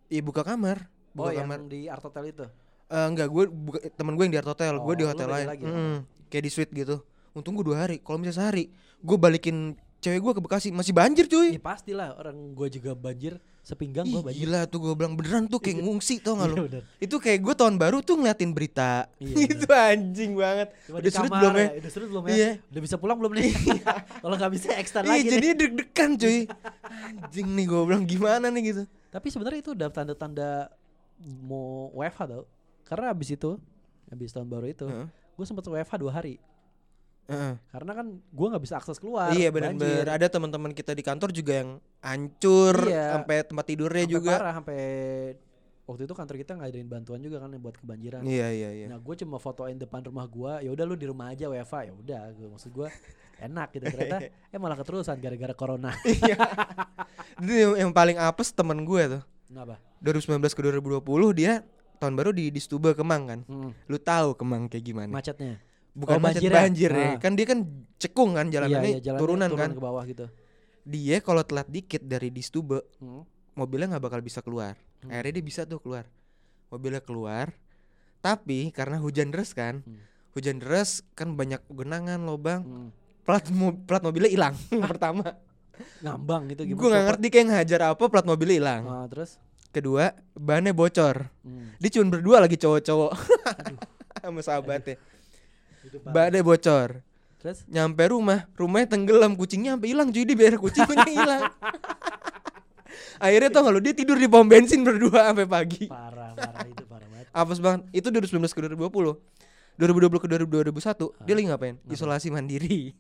Iya 0.06 0.20
buka 0.20 0.40
kamar. 0.42 0.88
oh 1.10 1.24
Buka 1.24 1.32
yang 1.34 1.44
kamar. 1.46 1.60
di 1.66 1.88
art 1.88 2.00
hotel 2.00 2.24
itu 2.26 2.44
Eh, 2.86 3.06
enggak, 3.06 3.24
gue 3.26 3.44
buka, 3.48 3.80
temen 3.90 4.12
gue 4.12 4.22
yang 4.22 4.32
di 4.32 4.36
art 4.36 4.44
hotel, 4.46 4.76
gue 4.76 4.94
di 4.94 5.00
Oh, 5.02 5.08
hotel 5.08 5.24
lain. 5.26 5.48
lagi, 5.48 5.64
Mm, 5.64 5.96
kayak 6.32 6.44
di 6.44 6.50
suite 6.50 6.72
gitu. 6.72 7.04
Untung 7.32 7.52
gue 7.52 7.62
dua 7.62 7.84
hari. 7.84 7.96
Kalau 7.98 8.16
misalnya 8.16 8.40
sehari, 8.42 8.72
gue 8.98 9.16
balikin 9.16 9.72
cewek 9.98 10.18
gue 10.18 10.32
ke 10.34 10.42
Bekasi 10.42 10.68
masih 10.68 10.90
banjir 10.90 11.24
cuy. 11.26 11.54
Ya 11.54 11.62
pastilah 11.62 12.16
orang 12.16 12.34
gua 12.52 12.66
juga 12.66 12.90
banjir 12.90 13.36
sepinggang 13.62 14.02
gua 14.04 14.26
banjir. 14.26 14.42
gila 14.42 14.66
tuh 14.66 14.82
gue 14.82 14.92
bilang 14.92 15.14
beneran 15.14 15.46
tuh 15.46 15.56
kayak 15.56 15.78
ngungsi 15.78 16.18
tau 16.18 16.34
gak 16.34 16.44
Iya, 16.44 16.50
lu? 16.50 16.64
bener. 16.66 16.82
Itu 16.98 17.16
kayak 17.16 17.38
gue 17.38 17.54
tahun 17.54 17.78
baru 17.78 18.02
tuh 18.02 18.18
ngeliatin 18.18 18.50
berita. 18.50 19.06
Iya, 19.16 19.36
itu 19.54 19.66
anjing 19.70 20.32
banget. 20.34 20.68
Cuma 20.82 20.98
Udah 20.98 21.12
surut 21.14 21.30
belum 21.30 21.54
ya? 21.54 21.68
Udah 21.78 21.90
surut 21.94 22.08
belum 22.10 22.24
ya? 22.26 22.34
Iya. 22.34 22.50
Udah 22.66 22.80
bisa 22.82 22.96
pulang 22.98 23.16
belum 23.16 23.32
nih? 23.32 23.46
Kalau 24.26 24.34
nggak 24.34 24.52
bisa 24.52 24.68
extend 24.74 25.04
Iya 25.06 25.14
lagi. 25.14 25.28
jadi 25.30 25.46
nih. 25.46 25.54
deg-degan 25.54 26.10
cuy. 26.18 26.38
Anjing 27.22 27.48
nih 27.48 27.64
gue 27.64 27.80
bilang 27.86 28.02
gimana 28.02 28.46
nih 28.50 28.62
gitu. 28.66 28.82
Tapi 29.08 29.26
sebenarnya 29.30 29.60
itu 29.62 29.70
udah 29.70 29.88
tanda-tanda 29.88 30.66
mau 31.40 31.94
WFH 31.94 32.20
tau. 32.26 32.42
Karena 32.82 33.14
abis 33.14 33.28
itu, 33.30 33.54
abis 34.10 34.34
tahun 34.34 34.50
baru 34.50 34.66
itu, 34.66 34.84
Heeh. 34.84 35.06
Gue 35.42 35.48
sempet 35.50 35.66
WFH 35.66 35.98
dua 35.98 36.12
hari. 36.14 36.38
Heeh. 37.26 37.54
Karena 37.70 37.92
kan 37.94 38.06
gua 38.30 38.46
nggak 38.54 38.62
bisa 38.62 38.78
akses 38.78 38.98
keluar. 38.98 39.30
Iya 39.30 39.50
benar-benar 39.50 40.10
ada 40.10 40.26
teman-teman 40.26 40.70
kita 40.70 40.90
di 40.90 41.02
kantor 41.02 41.30
juga 41.30 41.62
yang 41.62 41.70
hancur 41.98 42.74
Iya. 42.86 43.18
sampai 43.18 43.36
tempat 43.42 43.64
tidurnya 43.66 44.04
Sampai 44.06 44.14
juga. 44.14 44.32
parah 44.38 44.54
sampai 44.58 44.80
waktu 45.82 46.02
itu 46.06 46.14
kantor 46.14 46.34
kita 46.38 46.52
ngadain 46.58 46.86
bantuan 46.86 47.18
juga 47.22 47.38
kan 47.38 47.50
buat 47.58 47.78
kebanjiran. 47.78 48.22
Iya 48.22 48.48
iya 48.50 48.70
iya. 48.74 48.86
Nah 48.86 48.98
gue 48.98 49.14
cuma 49.18 49.38
fotoin 49.38 49.78
depan 49.78 50.02
rumah 50.02 50.26
gua 50.26 50.62
ya 50.62 50.70
udah 50.70 50.82
lu 50.82 50.94
di 50.94 51.06
rumah 51.06 51.30
aja 51.30 51.46
WFH 51.46 51.74
ya 51.86 51.92
udah 51.94 52.18
maksud 52.54 52.70
gua 52.70 52.90
enak 53.38 53.68
gitu 53.70 53.84
ternyata 53.86 54.16
eh 54.54 54.58
malah 54.58 54.78
keterusan 54.78 55.18
gara-gara 55.18 55.54
corona. 55.54 55.90
Iya. 56.06 56.38
Itu 57.38 57.52
yang, 57.54 57.72
yang 57.86 57.90
paling 57.90 58.18
apes 58.18 58.50
temen 58.50 58.82
gue 58.82 59.18
tuh. 59.18 59.22
Kenapa? 59.46 59.78
2019 60.02 60.42
ke 60.42 60.60
2020 60.60 61.02
dia 61.38 61.62
tahun 62.02 62.14
baru 62.14 62.30
di 62.30 62.48
di 62.48 62.58
Stuba 62.58 62.90
Kemang 62.92 63.22
kan. 63.24 63.40
Hmm, 63.44 63.70
Lu 63.86 63.96
tahu 63.96 64.34
Kemang 64.34 64.66
kayak 64.66 64.82
gimana? 64.82 65.08
macetnya. 65.08 65.62
Bukan 65.92 66.16
Oh, 66.16 66.20
macet 66.20 66.42
banjir 66.42 66.88
ya? 66.88 66.96
ya. 66.96 67.08
Ah. 67.08 67.16
Kan 67.16 67.32
dia 67.32 67.46
kan 67.46 67.58
cekung 67.96 68.32
kan 68.32 68.48
jalanannya, 68.48 68.80
iya, 68.82 68.96
iya, 68.96 69.00
jalannya 69.02 69.20
turunan 69.20 69.46
turun 69.46 69.60
kan. 69.60 69.70
ke 69.70 69.82
bawah 69.82 70.02
gitu. 70.04 70.26
Dia 70.82 71.16
kalau 71.18 71.42
telat 71.42 71.68
dikit 71.68 72.02
dari 72.02 72.28
di 72.28 72.40
Stuba, 72.40 72.80
Hmm. 72.96 73.22
mobilnya 73.52 73.92
nggak 73.92 74.02
bakal 74.02 74.18
bisa 74.18 74.40
keluar. 74.40 74.74
Hmm. 74.98 75.08
Akhirnya 75.08 75.32
dia 75.36 75.44
bisa 75.44 75.62
tuh 75.62 75.78
keluar. 75.78 76.08
Mobilnya 76.68 76.98
keluar. 76.98 77.52
Tapi 78.18 78.70
karena 78.70 78.96
hujan 78.96 79.28
deras 79.28 79.50
kan, 79.50 79.80
Hmm. 79.80 80.00
hujan 80.32 80.56
deras 80.56 81.04
kan 81.12 81.32
banyak 81.32 81.60
genangan 81.68 82.18
lobang. 82.20 82.62
Hmm. 82.62 82.88
Plat 83.22 83.44
mo- 83.48 83.78
plat 83.78 84.00
mobilnya 84.00 84.26
hilang 84.28 84.54
pertama. 84.90 85.36
Ngambang 86.00 86.48
gitu 86.48 86.62
gimana? 86.64 86.78
Gue 86.78 86.88
nggak 86.88 86.98
Coba- 86.98 87.08
ngerti 87.10 87.26
kayak 87.28 87.46
ngajar 87.48 87.80
apa 87.86 88.04
plat 88.06 88.24
mobilnya 88.24 88.56
hilang. 88.56 88.82
Ah, 88.84 89.06
terus 89.06 89.36
Kedua, 89.72 90.12
bannya 90.36 90.76
bocor. 90.76 91.32
hmm. 91.42 91.80
Dia 91.80 91.90
cuma 91.96 92.12
berdua 92.12 92.44
lagi 92.44 92.60
cowok-cowok 92.60 93.12
sama 94.22 94.40
sahabatnya. 94.44 95.00
Bannya 96.04 96.44
bocor. 96.44 97.00
Terus 97.42 97.66
Nyampe 97.66 98.06
rumah, 98.12 98.46
rumahnya 98.54 98.94
tenggelam, 98.94 99.34
kucingnya 99.34 99.74
sampai 99.74 99.88
hilang 99.90 100.14
cuy, 100.14 100.22
dia 100.22 100.36
biar 100.36 100.60
kucingnya 100.60 101.08
hilang. 101.08 101.42
Akhirnya 103.24 103.50
tau 103.50 103.64
gak 103.66 103.74
lu 103.74 103.80
dia 103.80 103.94
tidur 103.96 104.18
di 104.18 104.28
pom 104.28 104.44
bensin 104.46 104.84
berdua 104.84 105.30
sampai 105.30 105.46
pagi. 105.48 105.86
parah 105.88 106.36
parah 106.36 106.66
itu 106.68 106.84
parah 106.86 107.06
banget. 107.08 107.26
Apes 107.40 107.58
banget. 107.58 107.80
Itu 107.94 108.10
2019 108.10 108.50
ke 108.52 108.60
2020. 108.76 109.16
2020 109.80 110.22
ke 110.22 110.26
2021 110.28 111.24
dia 111.24 111.34
lagi 111.34 111.46
ngapain? 111.48 111.74
Ngapain? 111.80 111.94
Isolasi 111.96 112.28
mandiri. 112.28 112.92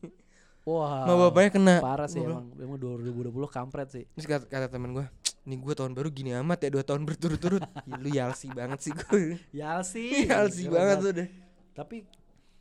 Wah. 0.64 1.04
Sama 1.04 1.28
bapaknya 1.28 1.50
kena. 1.52 1.76
Parah 1.82 2.08
sih 2.08 2.22
Gua 2.22 2.40
emang 2.40 2.78
emang 2.78 2.78
2020 2.80 3.28
kampret 3.50 3.88
sih. 3.92 4.04
Terus 4.14 4.26
kata, 4.30 4.44
kata 4.46 4.66
temen 4.70 4.94
gue, 4.94 5.06
nih 5.42 5.58
gue 5.58 5.74
tahun 5.74 5.92
baru 5.92 6.08
gini 6.08 6.30
amat 6.36 6.58
ya 6.60 6.70
dua 6.70 6.82
tahun 6.82 7.02
berturut-turut. 7.02 7.62
Ya, 7.88 7.98
lu 7.98 8.08
yalsi 8.08 8.46
banget 8.48 8.78
sih 8.80 8.92
gue. 8.92 9.38
Ya 9.50 9.82
sih. 9.82 10.24
yalsi 10.24 10.66
banget 10.66 10.96
tuh 10.98 11.12
deh. 11.12 11.28
Tapi 11.72 12.06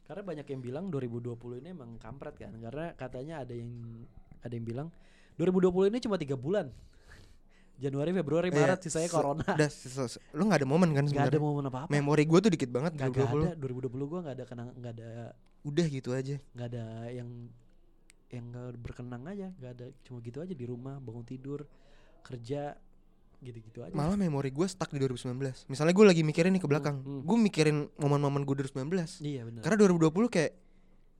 karena 0.03 0.23
banyak 0.23 0.45
yang 0.45 0.61
bilang 0.61 0.85
2020 0.87 1.61
ini 1.61 1.71
emang 1.71 1.95
kampret 1.95 2.35
kan 2.35 2.51
karena 2.53 2.91
katanya 2.93 3.39
ada 3.39 3.53
yang 3.53 3.69
ada 4.39 4.51
yang 4.51 4.65
bilang 4.65 4.87
2020 5.35 5.87
ini 5.87 5.99
cuma 5.99 6.17
tiga 6.17 6.35
bulan. 6.35 6.67
Januari, 7.77 8.13
Februari, 8.13 8.49
Iya, 8.49 8.61
Maret 8.61 8.79
sisanya 8.79 9.09
se- 9.09 9.15
corona. 9.15 9.41
Udah, 9.41 9.69
lu 10.31 10.41
gak 10.45 10.59
ada 10.61 10.67
momen 10.69 10.89
kan 10.91 11.01
Gak 11.01 11.17
ada 11.17 11.33
sebenarnya. 11.33 11.41
momen 11.41 11.65
apa-apa. 11.65 11.89
Memori 11.89 12.23
gue 12.23 12.39
tuh 12.39 12.51
dikit 12.51 12.69
banget 12.69 12.93
Gak, 12.93 13.09
2020. 13.09 13.41
ada 13.41 13.51
2020 13.57 14.05
gua 14.05 14.19
nggak 14.21 14.35
ada 14.37 14.45
kenang 14.45 14.69
nggak 14.75 14.93
ada 14.93 15.09
Udah 15.61 15.85
gitu 15.87 16.09
aja. 16.11 16.35
nggak 16.53 16.67
ada 16.67 16.85
yang 17.09 17.29
yang 18.29 18.43
nggak 18.47 18.77
berkenang 18.77 19.23
aja 19.25 19.49
nggak 19.51 19.71
ada 19.75 19.85
cuma 20.01 20.21
gitu 20.21 20.39
aja 20.39 20.53
di 20.53 20.63
rumah 20.63 20.97
bangun 20.97 21.21
tidur 21.21 21.65
kerja 22.21 22.77
gitu-gitu 23.41 23.81
aja 23.81 23.93
Malah 23.97 24.13
memori 24.15 24.53
gue 24.53 24.67
stuck 24.69 24.93
di 24.93 25.01
2019. 25.01 25.65
Misalnya 25.65 25.93
gue 25.97 26.05
lagi 26.05 26.21
mikirin 26.21 26.53
nih 26.53 26.61
ke 26.61 26.69
belakang, 26.69 27.01
hmm. 27.01 27.25
gue 27.25 27.37
mikirin 27.41 27.89
momen-momen 27.97 28.45
gue 28.45 28.55
2019. 28.69 29.25
iya 29.25 29.41
benar 29.43 29.61
Karena 29.65 29.77
2020 29.81 30.29
kayak 30.29 30.51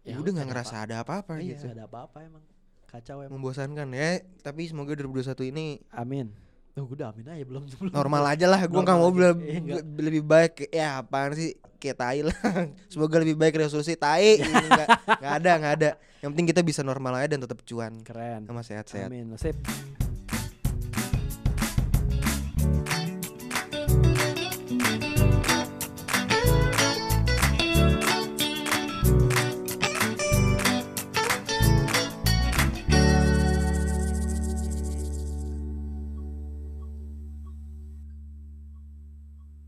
ya 0.02 0.14
Ya, 0.14 0.18
udah 0.18 0.32
nggak 0.34 0.50
ngerasa 0.50 0.76
ada 0.82 0.96
apa-apa 1.06 1.38
iya 1.38 1.54
gitu. 1.58 1.70
ada 1.70 1.86
apa-apa 1.86 2.26
emang 2.26 2.42
kacau 2.90 3.22
emang 3.26 3.38
Membosankan 3.38 3.90
ya. 3.94 4.22
Tapi 4.42 4.70
semoga 4.70 4.94
2021 4.98 5.50
ini 5.54 5.66
amin 5.94 6.30
oh 6.72 6.88
gue 6.88 6.96
udah 7.04 7.12
amin 7.12 7.28
aja 7.28 7.44
belum 7.44 7.64
belum 7.68 7.92
normal 7.92 8.24
aja 8.32 8.46
lah. 8.48 8.62
Gue 8.70 8.82
nggak 8.82 8.98
mau 8.98 9.12
aja. 9.12 9.34
lebih, 9.34 9.46
Iya, 9.62 9.76
lebih 9.84 10.24
baik. 10.24 10.54
Ya 10.72 11.04
apaan 11.04 11.36
sih 11.36 11.58
kayak 11.82 11.98
tai 11.98 12.20
lah. 12.24 12.38
semoga 12.92 13.18
lebih 13.20 13.36
baik 13.36 13.58
resolusi 13.60 13.98
tai. 13.98 14.40
Ini 14.40 14.68
nggak 14.70 14.90
nggak 15.22 15.34
ada 15.42 15.52
nggak 15.58 15.74
ada. 15.82 15.90
Yang 16.22 16.30
penting 16.38 16.48
kita 16.54 16.62
bisa 16.62 16.82
normal 16.86 17.18
aja 17.18 17.34
dan 17.34 17.42
tetap 17.42 17.60
cuan 17.66 17.94
keren 18.06 18.46
sama 18.46 18.62
sehat-sehat. 18.62 19.10
amin 19.10 19.34
sip 19.42 19.58